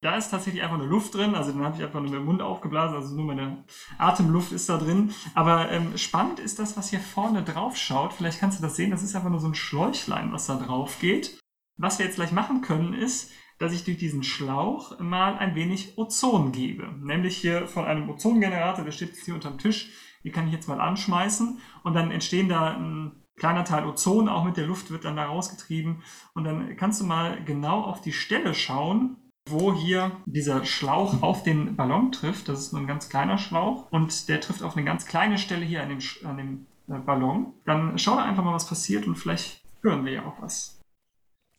Da 0.06 0.14
ist 0.14 0.30
tatsächlich 0.30 0.62
einfach 0.62 0.78
nur 0.78 0.86
Luft 0.86 1.16
drin, 1.16 1.34
also 1.34 1.50
dann 1.50 1.64
habe 1.64 1.74
ich 1.76 1.82
einfach 1.82 2.00
nur 2.00 2.08
mit 2.08 2.20
dem 2.20 2.26
Mund 2.26 2.40
aufgeblasen, 2.40 2.94
also 2.94 3.12
nur 3.16 3.24
meine 3.24 3.64
Atemluft 3.98 4.52
ist 4.52 4.68
da 4.68 4.78
drin. 4.78 5.12
Aber 5.34 5.68
ähm, 5.72 5.98
spannend 5.98 6.38
ist 6.38 6.60
das, 6.60 6.76
was 6.76 6.90
hier 6.90 7.00
vorne 7.00 7.42
drauf 7.42 7.76
schaut. 7.76 8.12
Vielleicht 8.12 8.38
kannst 8.38 8.60
du 8.60 8.62
das 8.62 8.76
sehen, 8.76 8.92
das 8.92 9.02
ist 9.02 9.16
einfach 9.16 9.30
nur 9.30 9.40
so 9.40 9.48
ein 9.48 9.56
Schläuchlein, 9.56 10.30
was 10.30 10.46
da 10.46 10.54
drauf 10.54 11.00
geht. 11.00 11.40
Was 11.76 11.98
wir 11.98 12.06
jetzt 12.06 12.14
gleich 12.14 12.30
machen 12.30 12.60
können, 12.60 12.94
ist, 12.94 13.32
dass 13.58 13.72
ich 13.72 13.82
durch 13.82 13.98
diesen 13.98 14.22
Schlauch 14.22 14.96
mal 15.00 15.38
ein 15.38 15.56
wenig 15.56 15.98
Ozon 15.98 16.52
gebe. 16.52 16.86
Nämlich 17.00 17.38
hier 17.38 17.66
von 17.66 17.84
einem 17.84 18.08
Ozongenerator, 18.08 18.84
der 18.84 18.92
steht 18.92 19.08
jetzt 19.08 19.24
hier 19.24 19.34
unterm 19.34 19.58
Tisch. 19.58 19.90
Den 20.22 20.30
kann 20.30 20.46
ich 20.46 20.52
jetzt 20.52 20.68
mal 20.68 20.80
anschmeißen 20.80 21.58
und 21.82 21.94
dann 21.94 22.12
entstehen 22.12 22.48
da 22.48 22.76
ein 22.76 23.24
kleiner 23.34 23.64
Teil 23.64 23.84
Ozon 23.84 24.28
auch 24.28 24.44
mit 24.44 24.56
der 24.56 24.68
Luft 24.68 24.92
wird 24.92 25.04
dann 25.04 25.16
da 25.16 25.24
rausgetrieben. 25.24 26.04
Und 26.32 26.44
dann 26.44 26.76
kannst 26.76 27.00
du 27.00 27.04
mal 27.04 27.42
genau 27.44 27.82
auf 27.82 28.00
die 28.02 28.12
Stelle 28.12 28.54
schauen, 28.54 29.16
wo 29.46 29.74
hier 29.74 30.20
dieser 30.26 30.64
Schlauch 30.64 31.22
auf 31.22 31.42
den 31.42 31.76
Ballon 31.76 32.12
trifft. 32.12 32.48
Das 32.48 32.60
ist 32.60 32.72
nur 32.72 32.82
ein 32.82 32.86
ganz 32.86 33.08
kleiner 33.08 33.38
Schlauch 33.38 33.90
und 33.90 34.28
der 34.28 34.40
trifft 34.40 34.62
auf 34.62 34.76
eine 34.76 34.84
ganz 34.84 35.06
kleine 35.06 35.38
Stelle 35.38 35.64
hier 35.64 35.82
an 35.82 35.88
dem, 35.88 35.98
an 36.24 36.36
dem 36.36 36.66
äh, 36.88 36.98
Ballon. 36.98 37.54
Dann 37.64 37.98
schau 37.98 38.16
da 38.16 38.24
einfach 38.24 38.44
mal, 38.44 38.54
was 38.54 38.68
passiert 38.68 39.06
und 39.06 39.16
vielleicht 39.16 39.62
hören 39.82 40.04
wir 40.04 40.12
ja 40.12 40.26
auch 40.26 40.40
was. 40.40 40.80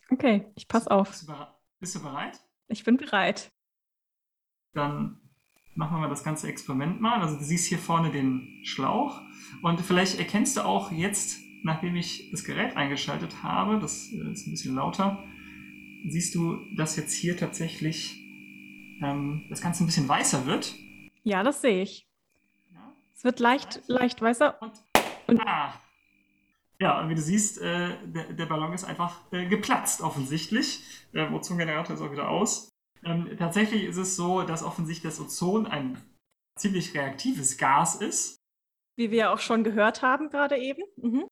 Okay, 0.09 0.45
ich 0.55 0.67
pass 0.67 0.87
auf. 0.87 1.09
Bist 1.09 1.27
du, 1.27 1.33
bist 1.79 1.95
du 1.95 2.01
bereit? 2.01 2.39
Ich 2.67 2.83
bin 2.83 2.97
bereit. 2.97 3.51
Dann 4.73 5.19
machen 5.75 5.95
wir 5.95 6.01
mal 6.01 6.09
das 6.09 6.23
ganze 6.23 6.47
Experiment 6.47 7.01
mal. 7.01 7.21
Also 7.21 7.37
du 7.37 7.43
siehst 7.43 7.67
hier 7.67 7.79
vorne 7.79 8.11
den 8.11 8.61
Schlauch 8.63 9.21
und 9.63 9.79
vielleicht 9.81 10.19
erkennst 10.19 10.57
du 10.57 10.65
auch 10.65 10.91
jetzt 10.91 11.39
nachdem 11.63 11.95
ich 11.95 12.29
das 12.31 12.43
Gerät 12.43 12.75
eingeschaltet 12.75 13.43
habe, 13.43 13.79
das 13.79 14.11
äh, 14.11 14.31
ist 14.31 14.47
ein 14.47 14.51
bisschen 14.51 14.75
lauter, 14.75 15.23
siehst 16.11 16.35
du, 16.35 16.57
dass 16.75 16.95
jetzt 16.95 17.13
hier 17.13 17.37
tatsächlich 17.37 18.17
ähm, 19.01 19.45
das 19.49 19.61
Ganze 19.61 19.83
ein 19.83 19.87
bisschen 19.87 20.07
weißer 20.07 20.45
wird. 20.45 20.75
Ja, 21.23 21.43
das 21.43 21.61
sehe 21.61 21.81
ich. 21.81 22.07
Ja. 22.73 22.93
Es 23.15 23.23
wird 23.23 23.39
leicht, 23.39 23.81
leicht 23.87 24.21
weißer. 24.21 24.61
Und, 24.61 24.73
und 25.27 25.41
ah. 25.41 25.73
Ja, 26.79 27.01
und 27.01 27.09
wie 27.09 27.15
du 27.15 27.21
siehst, 27.21 27.59
äh, 27.59 27.97
der, 28.05 28.33
der, 28.33 28.45
Ballon 28.45 28.73
ist 28.73 28.83
einfach 28.83 29.21
äh, 29.31 29.47
geplatzt, 29.47 30.01
offensichtlich. 30.01 30.83
Der 31.13 31.33
Ozongenerator 31.33 31.95
ist 31.95 32.01
auch 32.01 32.11
wieder 32.11 32.29
aus. 32.29 32.69
Ähm, 33.03 33.35
tatsächlich 33.37 33.83
ist 33.83 33.97
es 33.97 34.15
so, 34.15 34.43
dass 34.43 34.63
offensichtlich 34.63 35.11
das 35.11 35.19
Ozon 35.19 35.65
ein 35.65 35.97
ziemlich 36.55 36.93
reaktives 36.93 37.57
Gas 37.57 37.95
ist. 37.95 38.37
Wie 38.95 39.11
wir 39.11 39.31
auch 39.31 39.39
schon 39.39 39.63
gehört 39.63 40.01
haben 40.01 40.29
gerade 40.29 40.57
eben. 40.57 40.83
Mhm. 40.97 41.27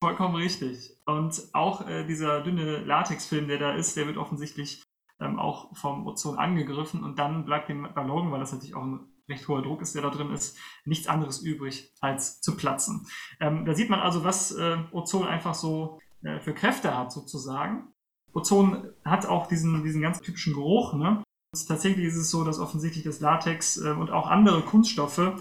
Vollkommen 0.00 0.36
richtig. 0.36 0.96
Und 1.06 1.42
auch 1.54 1.86
äh, 1.88 2.06
dieser 2.06 2.40
dünne 2.42 2.84
Latexfilm, 2.84 3.48
der 3.48 3.58
da 3.58 3.74
ist, 3.74 3.96
der 3.96 4.06
wird 4.06 4.16
offensichtlich 4.16 4.82
ähm, 5.20 5.38
auch 5.38 5.76
vom 5.76 6.06
Ozon 6.06 6.38
angegriffen 6.38 7.02
und 7.02 7.18
dann 7.18 7.44
bleibt 7.44 7.68
dem 7.68 7.88
Ballon, 7.94 8.30
weil 8.30 8.40
das 8.40 8.52
natürlich 8.52 8.76
auch 8.76 8.84
ein 8.84 9.12
recht 9.28 9.46
hoher 9.48 9.62
Druck 9.62 9.82
ist, 9.82 9.94
der 9.94 10.02
da 10.02 10.10
drin 10.10 10.32
ist, 10.32 10.56
nichts 10.84 11.06
anderes 11.06 11.40
übrig, 11.40 11.92
als 12.00 12.40
zu 12.40 12.56
platzen. 12.56 13.06
Ähm, 13.40 13.64
da 13.64 13.74
sieht 13.74 13.90
man 13.90 14.00
also, 14.00 14.24
was 14.24 14.52
äh, 14.52 14.78
Ozon 14.92 15.26
einfach 15.26 15.54
so 15.54 16.00
äh, 16.22 16.38
für 16.40 16.54
Kräfte 16.54 16.96
hat, 16.96 17.12
sozusagen. 17.12 17.92
Ozon 18.32 18.90
hat 19.04 19.26
auch 19.26 19.46
diesen, 19.46 19.82
diesen 19.82 20.00
ganz 20.00 20.20
typischen 20.20 20.54
Geruch. 20.54 20.94
Ne? 20.94 21.22
tatsächlich 21.66 22.06
ist 22.06 22.16
es 22.16 22.30
so, 22.30 22.44
dass 22.44 22.58
offensichtlich 22.58 23.04
das 23.04 23.20
Latex 23.20 23.78
äh, 23.78 23.90
und 23.90 24.10
auch 24.10 24.28
andere 24.28 24.62
Kunststoffe 24.62 25.32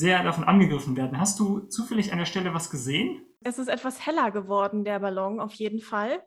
sehr 0.00 0.22
davon 0.24 0.44
angegriffen 0.44 0.96
werden. 0.96 1.20
Hast 1.20 1.38
du 1.38 1.60
zufällig 1.60 2.10
an 2.10 2.18
der 2.18 2.24
Stelle 2.24 2.54
was 2.54 2.70
gesehen? 2.70 3.22
Es 3.42 3.58
ist 3.58 3.68
etwas 3.68 4.04
heller 4.04 4.30
geworden, 4.30 4.84
der 4.84 4.98
Ballon, 4.98 5.40
auf 5.40 5.52
jeden 5.54 5.80
Fall. 5.80 6.22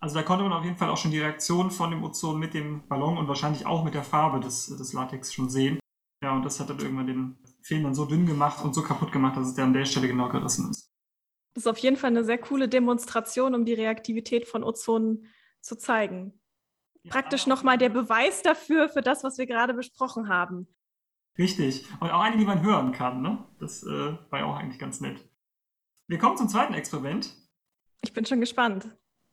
Also 0.00 0.14
da 0.14 0.22
konnte 0.22 0.44
man 0.44 0.52
auf 0.52 0.64
jeden 0.64 0.76
Fall 0.76 0.88
auch 0.88 0.96
schon 0.96 1.10
die 1.10 1.18
Reaktion 1.18 1.70
von 1.70 1.90
dem 1.90 2.04
Ozon 2.04 2.38
mit 2.38 2.54
dem 2.54 2.86
Ballon 2.88 3.18
und 3.18 3.26
wahrscheinlich 3.26 3.66
auch 3.66 3.84
mit 3.84 3.94
der 3.94 4.04
Farbe 4.04 4.38
des, 4.40 4.66
des 4.66 4.92
Latex 4.92 5.34
schon 5.34 5.50
sehen. 5.50 5.80
Ja, 6.22 6.34
und 6.34 6.44
das 6.44 6.60
hat 6.60 6.70
dann 6.70 6.78
irgendwann 6.78 7.06
den 7.06 7.38
Film 7.62 7.82
dann 7.82 7.94
so 7.94 8.04
dünn 8.04 8.26
gemacht 8.26 8.64
und 8.64 8.74
so 8.74 8.82
kaputt 8.82 9.12
gemacht, 9.12 9.36
dass 9.36 9.48
es 9.48 9.54
dann 9.54 9.66
an 9.66 9.72
der 9.72 9.84
Stelle 9.84 10.08
genau 10.08 10.28
gerissen 10.28 10.70
ist. 10.70 10.88
Das 11.54 11.64
ist 11.64 11.66
auf 11.66 11.78
jeden 11.78 11.96
Fall 11.96 12.10
eine 12.10 12.24
sehr 12.24 12.38
coole 12.38 12.68
Demonstration, 12.68 13.54
um 13.54 13.64
die 13.64 13.74
Reaktivität 13.74 14.46
von 14.46 14.62
Ozon 14.62 15.26
zu 15.60 15.76
zeigen. 15.76 16.40
Ja, 17.02 17.10
Praktisch 17.10 17.46
nochmal 17.48 17.78
der 17.78 17.88
Beweis 17.88 18.42
dafür, 18.42 18.88
für 18.88 19.00
das, 19.00 19.24
was 19.24 19.38
wir 19.38 19.46
gerade 19.46 19.74
besprochen 19.74 20.28
haben. 20.28 20.68
Richtig. 21.38 21.86
Und 22.00 22.10
auch 22.10 22.20
eine, 22.20 22.36
die 22.36 22.44
man 22.44 22.62
hören 22.62 22.92
kann. 22.92 23.22
Ne? 23.22 23.38
Das 23.60 23.84
äh, 23.84 24.16
war 24.30 24.40
ja 24.40 24.44
auch 24.44 24.56
eigentlich 24.56 24.78
ganz 24.78 25.00
nett. 25.00 25.24
Wir 26.08 26.18
kommen 26.18 26.36
zum 26.36 26.48
zweiten 26.48 26.74
Experiment. 26.74 27.34
Ich 28.02 28.12
bin 28.12 28.26
schon 28.26 28.40
gespannt. 28.40 28.88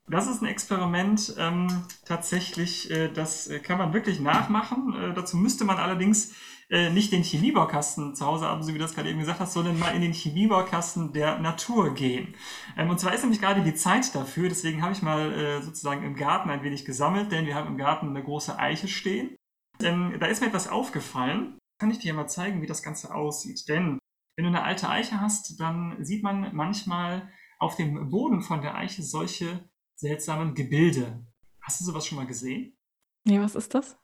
Das 0.07 0.27
ist 0.27 0.43
ein 0.43 0.47
Experiment, 0.47 1.33
ähm, 1.39 1.67
tatsächlich, 2.05 2.91
äh, 2.91 3.09
das 3.11 3.47
äh, 3.47 3.59
kann 3.59 3.79
man 3.79 3.93
wirklich 3.93 4.19
nachmachen. 4.19 4.93
Äh, 4.93 5.13
dazu 5.15 5.35
müsste 5.35 5.65
man 5.65 5.77
allerdings 5.77 6.35
äh, 6.69 6.91
nicht 6.91 7.11
den 7.11 7.23
Chemiebaukasten 7.23 8.13
zu 8.13 8.23
Hause 8.23 8.45
haben, 8.45 8.61
so 8.61 8.69
wie 8.69 8.77
du 8.77 8.83
das 8.83 8.93
gerade 8.93 9.09
eben 9.09 9.19
gesagt 9.19 9.39
hast, 9.39 9.53
sondern 9.53 9.79
mal 9.79 9.95
in 9.95 10.01
den 10.01 10.13
Chemiebaukasten 10.13 11.11
der 11.11 11.39
Natur 11.39 11.95
gehen. 11.95 12.35
Ähm, 12.77 12.91
und 12.91 12.99
zwar 12.99 13.15
ist 13.15 13.21
nämlich 13.21 13.41
gerade 13.41 13.63
die 13.63 13.73
Zeit 13.73 14.13
dafür, 14.13 14.47
deswegen 14.47 14.83
habe 14.83 14.93
ich 14.93 15.01
mal 15.01 15.33
äh, 15.33 15.61
sozusagen 15.63 16.03
im 16.03 16.15
Garten 16.15 16.51
ein 16.51 16.61
wenig 16.61 16.85
gesammelt, 16.85 17.31
denn 17.31 17.47
wir 17.47 17.55
haben 17.55 17.69
im 17.69 17.77
Garten 17.77 18.09
eine 18.09 18.23
große 18.23 18.59
Eiche 18.59 18.87
stehen. 18.87 19.35
Ähm, 19.81 20.17
da 20.19 20.27
ist 20.27 20.41
mir 20.41 20.47
etwas 20.47 20.67
aufgefallen. 20.67 21.57
Kann 21.77 21.91
ich 21.91 21.99
dir 21.99 22.13
mal 22.13 22.27
zeigen, 22.27 22.61
wie 22.61 22.67
das 22.67 22.83
Ganze 22.83 23.13
aussieht. 23.13 23.67
Denn 23.67 23.99
wenn 24.35 24.45
du 24.45 24.49
eine 24.49 24.63
alte 24.63 24.89
Eiche 24.89 25.19
hast, 25.19 25.59
dann 25.59 26.03
sieht 26.03 26.23
man 26.23 26.55
manchmal 26.55 27.29
auf 27.59 27.75
dem 27.75 28.09
Boden 28.09 28.41
von 28.41 28.61
der 28.61 28.75
Eiche 28.75 29.03
solche 29.03 29.69
seltsamen 29.95 30.55
Gebilde. 30.55 31.25
Hast 31.61 31.81
du 31.81 31.85
sowas 31.85 32.05
schon 32.05 32.17
mal 32.17 32.27
gesehen? 32.27 32.77
Nee, 33.25 33.39
was 33.39 33.55
ist 33.55 33.73
das? 33.73 33.97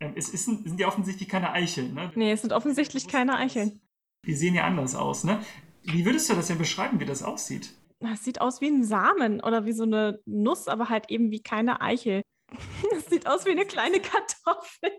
Ähm, 0.00 0.12
es 0.14 0.28
ist, 0.28 0.44
sind 0.44 0.78
ja 0.78 0.88
offensichtlich 0.88 1.28
keine 1.28 1.52
Eicheln. 1.52 1.94
Ne? 1.94 2.12
Nee, 2.14 2.32
es 2.32 2.42
sind 2.42 2.52
offensichtlich 2.52 3.08
keine 3.08 3.36
Eicheln. 3.36 3.80
Die 4.26 4.34
sehen 4.34 4.54
ja 4.54 4.64
anders 4.64 4.94
aus. 4.94 5.24
Ne? 5.24 5.40
Wie 5.82 6.04
würdest 6.04 6.28
du 6.30 6.34
das 6.34 6.48
denn 6.48 6.58
beschreiben, 6.58 7.00
wie 7.00 7.06
das 7.06 7.22
aussieht? 7.22 7.74
Es 8.00 8.24
sieht 8.24 8.40
aus 8.40 8.60
wie 8.60 8.68
ein 8.68 8.84
Samen 8.84 9.40
oder 9.40 9.64
wie 9.64 9.72
so 9.72 9.82
eine 9.82 10.20
Nuss, 10.24 10.68
aber 10.68 10.88
halt 10.88 11.10
eben 11.10 11.30
wie 11.30 11.42
keine 11.42 11.80
Eichel. 11.80 12.22
Es 12.96 13.06
sieht 13.06 13.26
aus 13.26 13.44
wie 13.44 13.50
eine 13.50 13.66
kleine 13.66 14.00
Kartoffel. 14.00 14.90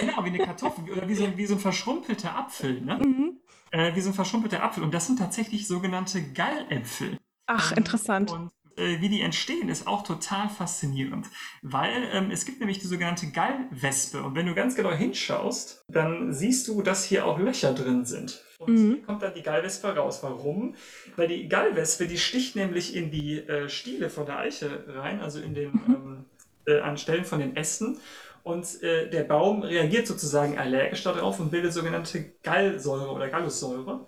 Genau, 0.00 0.24
wie 0.24 0.28
eine 0.28 0.38
Kartoffel 0.38 0.90
oder 0.90 1.08
wie 1.08 1.14
so, 1.14 1.36
wie 1.36 1.46
so 1.46 1.54
ein 1.54 1.60
verschrumpelter 1.60 2.36
Apfel. 2.36 2.80
Ne? 2.80 2.96
Mhm. 2.96 3.40
Äh, 3.70 3.94
wie 3.94 4.00
so 4.00 4.10
ein 4.10 4.14
verschrumpelter 4.14 4.62
Apfel. 4.62 4.82
Und 4.82 4.94
das 4.94 5.06
sind 5.06 5.18
tatsächlich 5.18 5.66
sogenannte 5.66 6.22
Galläpfel. 6.22 7.18
Ach, 7.46 7.72
ähm, 7.72 7.78
interessant. 7.78 8.30
Und 8.30 8.50
äh, 8.76 9.00
wie 9.00 9.08
die 9.08 9.20
entstehen, 9.20 9.68
ist 9.68 9.86
auch 9.86 10.02
total 10.02 10.48
faszinierend. 10.48 11.26
Weil 11.62 12.08
ähm, 12.12 12.30
es 12.30 12.44
gibt 12.44 12.60
nämlich 12.60 12.78
die 12.78 12.86
sogenannte 12.86 13.30
Gallwespe. 13.30 14.22
Und 14.22 14.34
wenn 14.34 14.46
du 14.46 14.54
ganz 14.54 14.74
genau 14.74 14.92
hinschaust, 14.92 15.84
dann 15.88 16.32
siehst 16.32 16.68
du, 16.68 16.82
dass 16.82 17.04
hier 17.04 17.26
auch 17.26 17.38
Löcher 17.38 17.72
drin 17.72 18.04
sind. 18.04 18.44
Und 18.58 18.74
mhm. 18.74 18.94
hier 18.94 19.02
kommt 19.02 19.22
dann 19.22 19.34
die 19.34 19.42
Gallwespe 19.42 19.94
raus. 19.94 20.22
Warum? 20.22 20.74
Weil 21.16 21.28
die 21.28 21.48
Gallwespe, 21.48 22.06
die 22.06 22.18
sticht 22.18 22.56
nämlich 22.56 22.94
in 22.94 23.10
die 23.10 23.38
äh, 23.38 23.68
Stiele 23.68 24.10
von 24.10 24.26
der 24.26 24.38
Eiche 24.38 24.84
rein, 24.88 25.20
also 25.20 25.40
in 25.40 25.54
den, 25.54 25.72
mhm. 25.72 25.94
ähm, 25.94 26.24
äh, 26.66 26.80
an 26.80 26.96
Stellen 26.96 27.24
von 27.24 27.40
den 27.40 27.56
Ästen 27.56 27.98
Und 28.44 28.82
äh, 28.82 29.08
der 29.08 29.24
Baum 29.24 29.62
reagiert 29.62 30.06
sozusagen 30.06 30.58
allergisch 30.58 31.02
darauf 31.02 31.40
und 31.40 31.50
bildet 31.50 31.72
sogenannte 31.72 32.32
Gallsäure 32.42 33.10
oder 33.10 33.30
Gallussäure. 33.30 34.06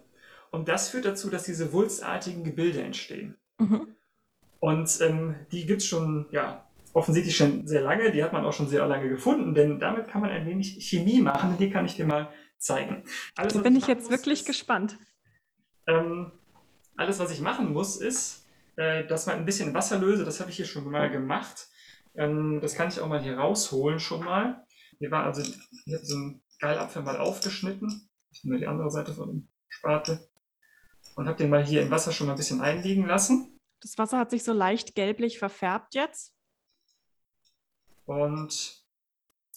Und 0.50 0.68
das 0.68 0.90
führt 0.90 1.06
dazu, 1.06 1.30
dass 1.30 1.44
diese 1.44 1.72
wulstartigen 1.72 2.44
Gebilde 2.44 2.82
entstehen. 2.82 3.36
Mhm. 3.58 3.96
Und 4.60 5.00
ähm, 5.00 5.36
die 5.50 5.64
gibt 5.64 5.80
es 5.80 5.88
schon, 5.88 6.26
ja, 6.30 6.66
offensichtlich 6.92 7.34
schon 7.34 7.66
sehr 7.66 7.80
lange. 7.80 8.12
Die 8.12 8.22
hat 8.22 8.34
man 8.34 8.44
auch 8.44 8.52
schon 8.52 8.68
sehr 8.68 8.86
lange 8.86 9.08
gefunden, 9.08 9.54
denn 9.54 9.78
damit 9.78 10.08
kann 10.08 10.20
man 10.20 10.30
ein 10.30 10.46
wenig 10.46 10.86
Chemie 10.86 11.20
machen. 11.20 11.56
Die 11.58 11.70
kann 11.70 11.86
ich 11.86 11.96
dir 11.96 12.06
mal 12.06 12.28
zeigen. 12.58 13.04
Alles, 13.36 13.54
da 13.54 13.60
bin 13.60 13.74
ich 13.74 13.86
jetzt 13.86 14.10
wirklich 14.10 14.40
ist, 14.40 14.46
gespannt. 14.46 14.98
Ähm, 15.86 16.30
alles, 16.96 17.18
was 17.18 17.30
ich 17.30 17.40
machen 17.40 17.72
muss, 17.72 17.96
ist, 17.96 18.46
äh, 18.76 19.06
dass 19.06 19.26
man 19.26 19.36
ein 19.36 19.46
bisschen 19.46 19.72
Wasser 19.72 19.98
löse. 19.98 20.26
Das 20.26 20.40
habe 20.40 20.50
ich 20.50 20.56
hier 20.56 20.66
schon 20.66 20.90
mal 20.90 21.10
gemacht. 21.10 21.68
Ähm, 22.16 22.60
das 22.60 22.74
kann 22.74 22.88
ich 22.88 23.00
auch 23.00 23.08
mal 23.08 23.22
hier 23.22 23.38
rausholen 23.38 24.00
schon 24.00 24.24
mal. 24.24 24.64
Hier 24.98 25.10
war 25.10 25.24
also, 25.24 25.42
habe 25.42 26.04
so 26.04 26.16
einen 26.16 26.42
Geilapfel 26.60 27.02
mal 27.02 27.18
aufgeschnitten. 27.18 28.08
Ich 28.30 28.44
nehme 28.44 28.58
die 28.58 28.66
andere 28.66 28.90
Seite 28.90 29.12
von 29.12 29.28
dem 29.28 29.48
Spatel 29.68 30.26
und 31.16 31.26
habe 31.26 31.38
den 31.38 31.50
mal 31.50 31.64
hier 31.64 31.82
im 31.82 31.90
Wasser 31.90 32.12
schon 32.12 32.26
mal 32.26 32.34
ein 32.34 32.38
bisschen 32.38 32.60
einliegen 32.60 33.06
lassen. 33.06 33.58
Das 33.80 33.98
Wasser 33.98 34.18
hat 34.18 34.30
sich 34.30 34.44
so 34.44 34.52
leicht 34.52 34.94
gelblich 34.94 35.38
verfärbt 35.38 35.94
jetzt. 35.94 36.34
Und 38.06 38.84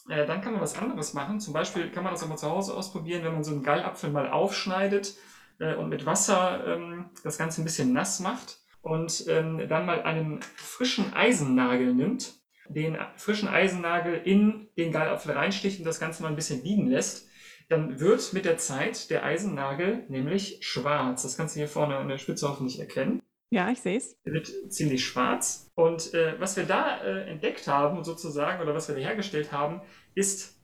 äh, 0.10 0.26
dann 0.26 0.42
kann 0.42 0.54
man 0.54 0.62
was 0.62 0.78
anderes 0.78 1.14
machen. 1.14 1.40
Zum 1.40 1.54
Beispiel 1.54 1.92
kann 1.92 2.04
man 2.04 2.14
das 2.14 2.24
auch 2.24 2.28
mal 2.28 2.38
zu 2.38 2.50
Hause 2.50 2.74
ausprobieren, 2.74 3.24
wenn 3.24 3.34
man 3.34 3.44
so 3.44 3.52
einen 3.52 3.64
Gallapfel 3.64 4.10
mal 4.10 4.30
aufschneidet 4.30 5.16
äh, 5.60 5.76
und 5.76 5.90
mit 5.90 6.06
Wasser 6.06 6.66
ähm, 6.68 7.12
das 7.24 7.38
Ganze 7.38 7.62
ein 7.62 7.66
bisschen 7.66 7.94
nass 7.94 8.20
macht 8.20 8.60
und 8.82 9.26
ähm, 9.28 9.68
dann 9.70 9.86
mal 9.86 10.02
einen 10.04 10.42
frischen 10.42 11.14
Eisennagel 11.14 11.94
nimmt, 11.94 12.39
den 12.70 12.98
frischen 13.18 13.50
Eisennagel 13.50 14.22
in 14.24 14.68
den 14.78 14.92
Gallapfel 14.92 15.34
reinsticht 15.34 15.80
und 15.80 15.86
das 15.86 16.00
Ganze 16.00 16.24
mal 16.24 16.30
ein 16.30 16.36
bisschen 16.36 16.64
liegen 16.64 16.88
lässt 16.88 17.30
dann 17.70 18.00
wird 18.00 18.34
mit 18.34 18.46
der 18.46 18.58
Zeit 18.58 19.10
der 19.12 19.24
Eisennagel 19.24 20.04
nämlich 20.10 20.58
schwarz. 20.62 21.22
Das 21.22 21.38
kannst 21.38 21.56
du 21.56 21.60
hier 21.60 21.68
vorne 21.68 21.96
an 21.98 22.10
der 22.10 22.18
Spitze 22.18 22.50
hoffentlich 22.50 22.80
erkennen. 22.80 23.22
Ja, 23.52 23.70
ich 23.70 23.80
sehe 23.80 23.98
es. 23.98 24.18
Er 24.26 24.34
wird 24.34 24.52
ziemlich 24.70 25.06
schwarz. 25.06 25.72
Und 25.76 26.14
äh, 26.14 26.40
was 26.40 26.58
wir 26.58 26.66
da 26.66 27.02
äh, 27.04 27.30
entdeckt 27.30 27.68
haben, 27.68 28.04
sozusagen, 28.04 28.62
oder 28.62 28.76
was 28.76 28.88
wir 28.88 28.96
da 28.96 29.02
hergestellt 29.02 29.52
haben, 29.52 29.82
ist 30.14 30.60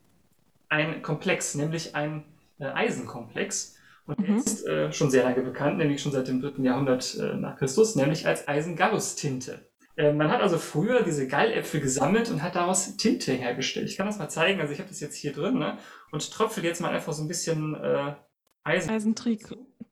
ein 0.70 1.02
Komplex, 1.02 1.56
nämlich 1.56 1.96
ein 1.96 2.26
äh, 2.60 2.66
Eisenkomplex. 2.66 3.76
Und 4.08 4.20
der 4.20 4.30
mhm. 4.30 4.38
ist 4.38 4.68
äh, 4.68 4.92
schon 4.92 5.10
sehr 5.10 5.24
lange 5.24 5.42
bekannt, 5.42 5.78
nämlich 5.78 6.02
schon 6.02 6.12
seit 6.12 6.28
dem 6.28 6.42
3. 6.42 6.62
Jahrhundert 6.64 7.18
äh, 7.20 7.36
nach 7.36 7.58
Christus, 7.58 7.96
nämlich 7.96 8.28
als 8.28 8.48
Eisengallustinte. 8.48 9.68
Äh, 9.98 10.14
man 10.14 10.30
hat 10.30 10.42
also 10.42 10.58
früher 10.58 11.04
diese 11.04 11.28
Galläpfel 11.28 11.80
gesammelt 11.80 12.30
und 12.30 12.44
hat 12.44 12.56
daraus 12.56 12.98
Tinte 12.98 13.34
hergestellt. 13.34 13.90
Ich 13.90 13.98
kann 13.98 14.08
das 14.08 14.20
mal 14.20 14.30
zeigen. 14.30 14.60
Also 14.60 14.74
ich 14.74 14.80
habe 14.80 14.90
das 14.90 15.00
jetzt 15.00 15.16
hier 15.16 15.34
drin 15.34 15.60
ne? 15.60 15.78
und 16.12 16.30
tröpfel 16.32 16.64
jetzt 16.64 16.82
mal 16.82 16.92
einfach 16.92 17.14
so 17.14 17.24
ein 17.24 17.28
bisschen 17.28 17.76
äh, 17.76 18.16
Eisen. 18.64 18.90
Eisentri 18.90 19.40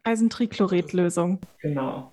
Eisentrichloridlösung. 0.04 1.40
Genau. 1.62 2.12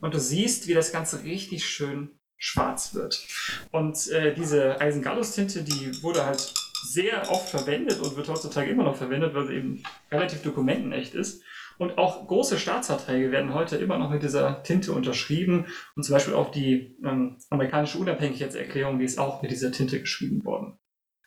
Und 0.00 0.14
du 0.14 0.20
siehst, 0.20 0.68
wie 0.68 0.74
das 0.74 0.92
Ganze 0.92 1.24
richtig 1.24 1.66
schön 1.66 2.10
schwarz 2.36 2.94
wird. 2.94 3.26
Und 3.72 4.08
äh, 4.08 4.34
diese 4.34 4.80
Eisengallustinte, 4.80 5.62
die 5.62 6.02
wurde 6.02 6.24
halt 6.24 6.54
sehr 6.84 7.30
oft 7.30 7.48
verwendet 7.48 8.00
und 8.00 8.16
wird 8.16 8.28
heutzutage 8.28 8.70
immer 8.70 8.84
noch 8.84 8.96
verwendet, 8.96 9.34
weil 9.34 9.48
sie 9.48 9.54
eben 9.54 9.82
relativ 10.12 10.42
dokumentenecht 10.42 11.14
ist. 11.14 11.42
Und 11.78 11.96
auch 11.96 12.26
große 12.26 12.58
Staatsverträge 12.58 13.30
werden 13.30 13.54
heute 13.54 13.76
immer 13.76 13.98
noch 13.98 14.10
mit 14.10 14.22
dieser 14.22 14.62
Tinte 14.64 14.92
unterschrieben. 14.92 15.66
Und 15.94 16.02
zum 16.02 16.12
Beispiel 16.12 16.34
auch 16.34 16.50
die 16.50 16.98
ähm, 17.04 17.38
amerikanische 17.50 17.98
Unabhängigkeitserklärung, 17.98 18.98
die 18.98 19.04
ist 19.04 19.18
auch 19.18 19.42
mit 19.42 19.52
dieser 19.52 19.70
Tinte 19.70 20.00
geschrieben 20.00 20.44
worden. 20.44 20.78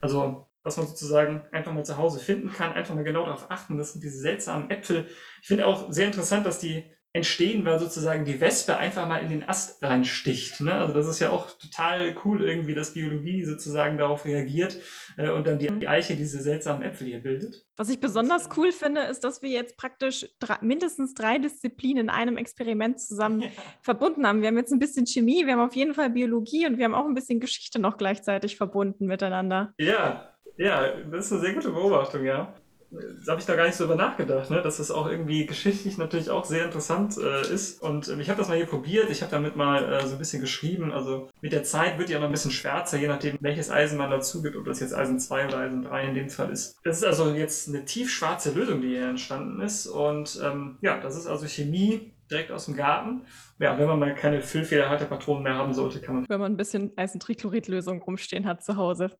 Also, 0.02 0.48
was 0.64 0.78
man 0.78 0.88
sozusagen 0.88 1.44
einfach 1.52 1.74
mal 1.74 1.86
zu 1.86 1.98
Hause 1.98 2.20
finden 2.20 2.52
kann, 2.52 2.74
einfach 2.74 2.94
mal 2.94 3.04
genau 3.04 3.26
darauf 3.26 3.50
achten, 3.50 3.78
das 3.78 3.94
sind 3.94 4.04
diese 4.04 4.20
seltsamen 4.20 4.70
Äpfel. 4.70 5.08
Ich 5.42 5.48
finde 5.48 5.66
auch 5.66 5.92
sehr 5.92 6.08
interessant, 6.08 6.46
dass 6.46 6.60
die 6.60 6.92
entstehen, 7.14 7.66
weil 7.66 7.78
sozusagen 7.78 8.24
die 8.24 8.40
Wespe 8.40 8.78
einfach 8.78 9.06
mal 9.06 9.18
in 9.18 9.30
den 9.30 9.48
Ast 9.48 9.84
reinsticht. 9.84 10.62
Ne? 10.62 10.74
Also 10.74 10.94
das 10.94 11.08
ist 11.08 11.20
ja 11.20 11.32
auch 11.32 11.52
total 11.52 12.16
cool 12.24 12.42
irgendwie, 12.42 12.74
dass 12.74 12.94
Biologie 12.94 13.44
sozusagen 13.44 13.98
darauf 13.98 14.24
reagiert 14.24 14.78
äh, 15.18 15.30
und 15.30 15.46
dann 15.46 15.60
die, 15.60 15.68
die, 15.68 15.90
Eiche 15.90 16.16
diese 16.16 16.42
seltsamen 16.42 16.84
Äpfel 16.84 17.08
hier 17.08 17.20
bildet. 17.20 17.66
Was 17.76 17.90
ich 17.90 18.00
besonders 18.00 18.48
cool 18.56 18.72
finde, 18.72 19.02
ist, 19.02 19.26
dass 19.26 19.42
wir 19.42 19.50
jetzt 19.50 19.76
praktisch 19.76 20.26
drei, 20.40 20.58
mindestens 20.62 21.14
drei 21.14 21.38
Disziplinen 21.38 22.06
in 22.06 22.10
einem 22.10 22.38
Experiment 22.38 23.02
zusammen 23.02 23.42
ja. 23.42 23.50
verbunden 23.82 24.26
haben. 24.26 24.42
Wir 24.42 24.48
haben 24.48 24.58
jetzt 24.58 24.72
ein 24.72 24.80
bisschen 24.80 25.06
Chemie, 25.06 25.46
wir 25.46 25.54
haben 25.54 25.68
auf 25.68 25.76
jeden 25.76 25.94
Fall 25.94 26.12
Biologie 26.12 26.66
und 26.66 26.78
wir 26.78 26.86
haben 26.86 26.96
auch 26.96 27.06
ein 27.06 27.14
bisschen 27.14 27.42
Geschichte 27.42 27.80
noch 27.80 27.98
gleichzeitig 27.98 28.56
verbunden 28.56 29.06
miteinander. 29.08 29.74
Ja, 29.78 30.34
ja, 30.56 30.96
das 31.12 31.26
ist 31.26 31.34
eine 31.34 31.42
sehr 31.42 31.54
gute 31.56 31.72
Beobachtung, 31.72 32.24
ja 32.24 32.54
da 32.92 33.32
habe 33.32 33.42
ich 33.42 33.48
da 33.48 33.56
gar 33.56 33.66
nicht 33.66 33.76
so 33.76 33.86
über 33.86 33.96
nachgedacht, 33.96 34.50
ne? 34.50 34.62
dass 34.62 34.78
das 34.78 34.92
auch 34.92 35.08
irgendwie 35.08 35.46
geschichtlich 35.46 35.98
natürlich 35.98 36.30
auch 36.30 36.44
sehr 36.44 36.66
interessant 36.66 37.18
äh, 37.18 37.42
ist. 37.54 37.82
Und 37.82 38.08
äh, 38.10 38.20
ich 38.20 38.30
habe 38.30 38.40
das 38.40 38.50
mal 38.50 38.58
hier 38.58 38.66
probiert, 38.66 39.10
ich 39.10 39.22
habe 39.22 39.32
damit 39.32 39.56
mal 39.56 39.94
äh, 39.94 40.06
so 40.06 40.14
ein 40.14 40.20
bisschen 40.20 40.42
geschrieben. 40.42 40.92
Also 40.92 41.30
mit 41.42 41.54
der 41.54 41.64
Zeit 41.64 41.98
wird 41.98 42.10
die 42.10 42.16
auch 42.16 42.20
noch 42.20 42.28
ein 42.28 42.34
bisschen 42.34 42.52
schwärzer, 42.52 42.98
je 42.98 43.08
nachdem, 43.08 43.38
welches 43.40 43.72
Eisen 43.72 43.98
man 43.98 44.12
dazu 44.12 44.42
gibt, 44.42 44.56
ob 44.56 44.66
das 44.66 44.82
jetzt 44.82 44.94
Eisen 44.94 45.20
2 45.20 45.48
oder 45.48 45.58
Eisen 45.60 45.84
3 45.84 46.08
in 46.08 46.16
dem 46.16 46.30
Fall 46.30 46.52
ist. 46.52 46.76
Das 46.84 46.98
ist 46.98 47.06
also 47.06 47.32
jetzt 47.32 47.70
eine 47.70 47.86
tiefschwarze 47.86 48.52
Lösung, 48.52 48.82
die 48.82 48.90
hier 48.90 49.08
entstanden 49.08 49.62
ist. 49.62 49.88
Und 49.88 50.40
ähm, 50.44 50.78
ja, 50.82 51.00
das 51.00 51.16
ist 51.16 51.28
also 51.28 51.48
Chemie 51.48 52.14
direkt 52.30 52.52
aus 52.52 52.66
dem 52.66 52.76
Garten. 52.76 53.26
Ja, 53.60 53.78
wenn 53.78 53.88
man 53.88 54.00
mal 54.00 54.16
keine 54.16 54.42
Füllfederhalterpatronen 54.42 55.44
mehr 55.44 55.56
haben 55.56 55.74
sollte, 55.74 56.02
kann 56.02 56.16
man. 56.16 56.30
Wenn 56.30 56.40
man 56.40 56.54
ein 56.54 56.58
bisschen 56.58 56.92
Eisentrichloridlösung 56.98 58.02
rumstehen 58.02 58.46
hat 58.46 58.64
zu 58.64 58.76
Hause. 58.76 59.12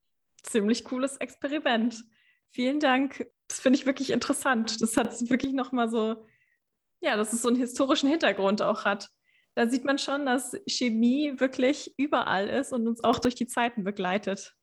Ziemlich 0.42 0.84
cooles 0.84 1.16
Experiment. 1.18 2.02
Vielen 2.50 2.80
Dank. 2.80 3.26
Das 3.52 3.60
finde 3.60 3.78
ich 3.78 3.84
wirklich 3.84 4.10
interessant. 4.10 4.80
Das 4.80 4.96
hat 4.96 5.28
wirklich 5.28 5.52
nochmal 5.52 5.90
so, 5.90 6.16
ja, 7.02 7.18
dass 7.18 7.34
es 7.34 7.42
so 7.42 7.48
einen 7.48 7.58
historischen 7.58 8.08
Hintergrund 8.08 8.62
auch 8.62 8.86
hat. 8.86 9.10
Da 9.54 9.68
sieht 9.68 9.84
man 9.84 9.98
schon, 9.98 10.24
dass 10.24 10.56
Chemie 10.66 11.34
wirklich 11.36 11.92
überall 11.98 12.48
ist 12.48 12.72
und 12.72 12.88
uns 12.88 13.04
auch 13.04 13.18
durch 13.18 13.34
die 13.34 13.46
Zeiten 13.46 13.84
begleitet. 13.84 14.54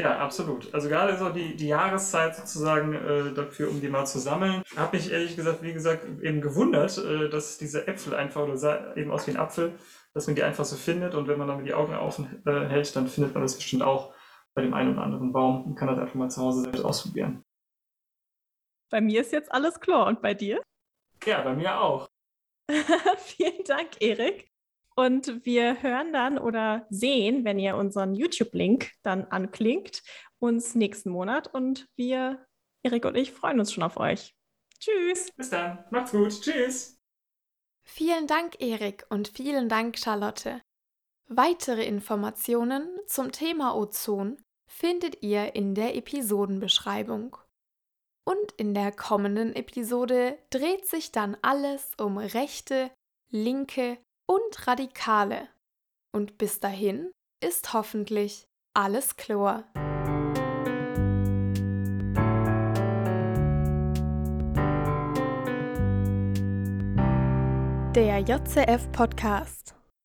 Ja, 0.00 0.18
absolut. 0.18 0.74
Also 0.74 0.88
gerade 0.88 1.16
so 1.16 1.28
die, 1.28 1.54
die 1.54 1.68
Jahreszeit 1.68 2.34
sozusagen 2.34 2.94
äh, 2.94 3.32
dafür, 3.32 3.70
um 3.70 3.80
die 3.80 3.88
mal 3.88 4.04
zu 4.04 4.18
sammeln, 4.18 4.64
habe 4.74 4.96
mich 4.96 5.12
ehrlich 5.12 5.36
gesagt, 5.36 5.62
wie 5.62 5.72
gesagt, 5.72 6.04
eben 6.20 6.40
gewundert, 6.40 6.98
äh, 6.98 7.28
dass 7.28 7.56
diese 7.56 7.86
Äpfel 7.86 8.16
einfach 8.16 8.42
oder 8.42 8.96
eben 8.96 9.12
aus 9.12 9.28
wie 9.28 9.30
ein 9.30 9.36
Apfel, 9.36 9.78
dass 10.12 10.26
man 10.26 10.34
die 10.34 10.42
einfach 10.42 10.64
so 10.64 10.74
findet 10.74 11.14
und 11.14 11.28
wenn 11.28 11.38
man 11.38 11.46
dann 11.46 11.64
die 11.64 11.74
Augen 11.74 11.94
aufhält, 11.94 12.44
äh, 12.46 12.92
dann 12.94 13.06
findet 13.06 13.32
man 13.32 13.44
das 13.44 13.54
bestimmt 13.54 13.84
auch 13.84 14.12
bei 14.54 14.62
dem 14.62 14.74
einen 14.74 14.94
oder 14.94 15.04
anderen 15.04 15.32
Baum 15.32 15.66
und 15.66 15.76
kann 15.76 15.86
das 15.86 16.00
einfach 16.00 16.16
mal 16.16 16.30
zu 16.30 16.42
Hause 16.42 16.62
selbst 16.62 16.84
ausprobieren. 16.84 17.44
Bei 18.94 19.00
mir 19.00 19.22
ist 19.22 19.32
jetzt 19.32 19.50
alles 19.50 19.80
klar. 19.80 20.06
Und 20.06 20.22
bei 20.22 20.34
dir? 20.34 20.62
Ja, 21.26 21.42
bei 21.42 21.56
mir 21.56 21.80
auch. 21.80 22.06
Vielen 23.16 23.64
Dank, 23.64 24.00
Erik. 24.00 24.52
Und 24.94 25.44
wir 25.44 25.82
hören 25.82 26.12
dann 26.12 26.38
oder 26.38 26.86
sehen, 26.90 27.44
wenn 27.44 27.58
ihr 27.58 27.76
unseren 27.76 28.14
YouTube-Link 28.14 28.92
dann 29.02 29.24
anklingt, 29.24 30.02
uns 30.38 30.76
nächsten 30.76 31.10
Monat. 31.10 31.52
Und 31.52 31.88
wir, 31.96 32.46
Erik 32.84 33.04
und 33.04 33.16
ich, 33.16 33.32
freuen 33.32 33.58
uns 33.58 33.72
schon 33.72 33.82
auf 33.82 33.96
euch. 33.96 34.32
Tschüss. 34.78 35.32
Bis 35.32 35.50
dann. 35.50 35.84
Macht's 35.90 36.12
gut. 36.12 36.40
Tschüss. 36.40 36.96
Vielen 37.82 38.28
Dank, 38.28 38.60
Erik, 38.60 39.06
und 39.08 39.26
vielen 39.26 39.68
Dank, 39.68 39.98
Charlotte. 39.98 40.62
Weitere 41.26 41.84
Informationen 41.84 42.88
zum 43.08 43.32
Thema 43.32 43.74
Ozon 43.74 44.36
findet 44.68 45.20
ihr 45.22 45.56
in 45.56 45.74
der 45.74 45.96
Episodenbeschreibung. 45.96 47.38
Und 48.26 48.52
in 48.56 48.72
der 48.72 48.90
kommenden 48.90 49.54
Episode 49.54 50.38
dreht 50.50 50.86
sich 50.86 51.12
dann 51.12 51.36
alles 51.42 51.90
um 51.98 52.16
Rechte, 52.16 52.90
Linke 53.30 53.98
und 54.26 54.66
Radikale. 54.66 55.48
Und 56.12 56.38
bis 56.38 56.60
dahin 56.60 57.10
ist 57.42 57.74
hoffentlich 57.74 58.46
alles 58.74 59.16
Chlor. 59.16 59.64
Der 67.94 68.18
JCF 68.20 68.90
Podcast 68.90 69.74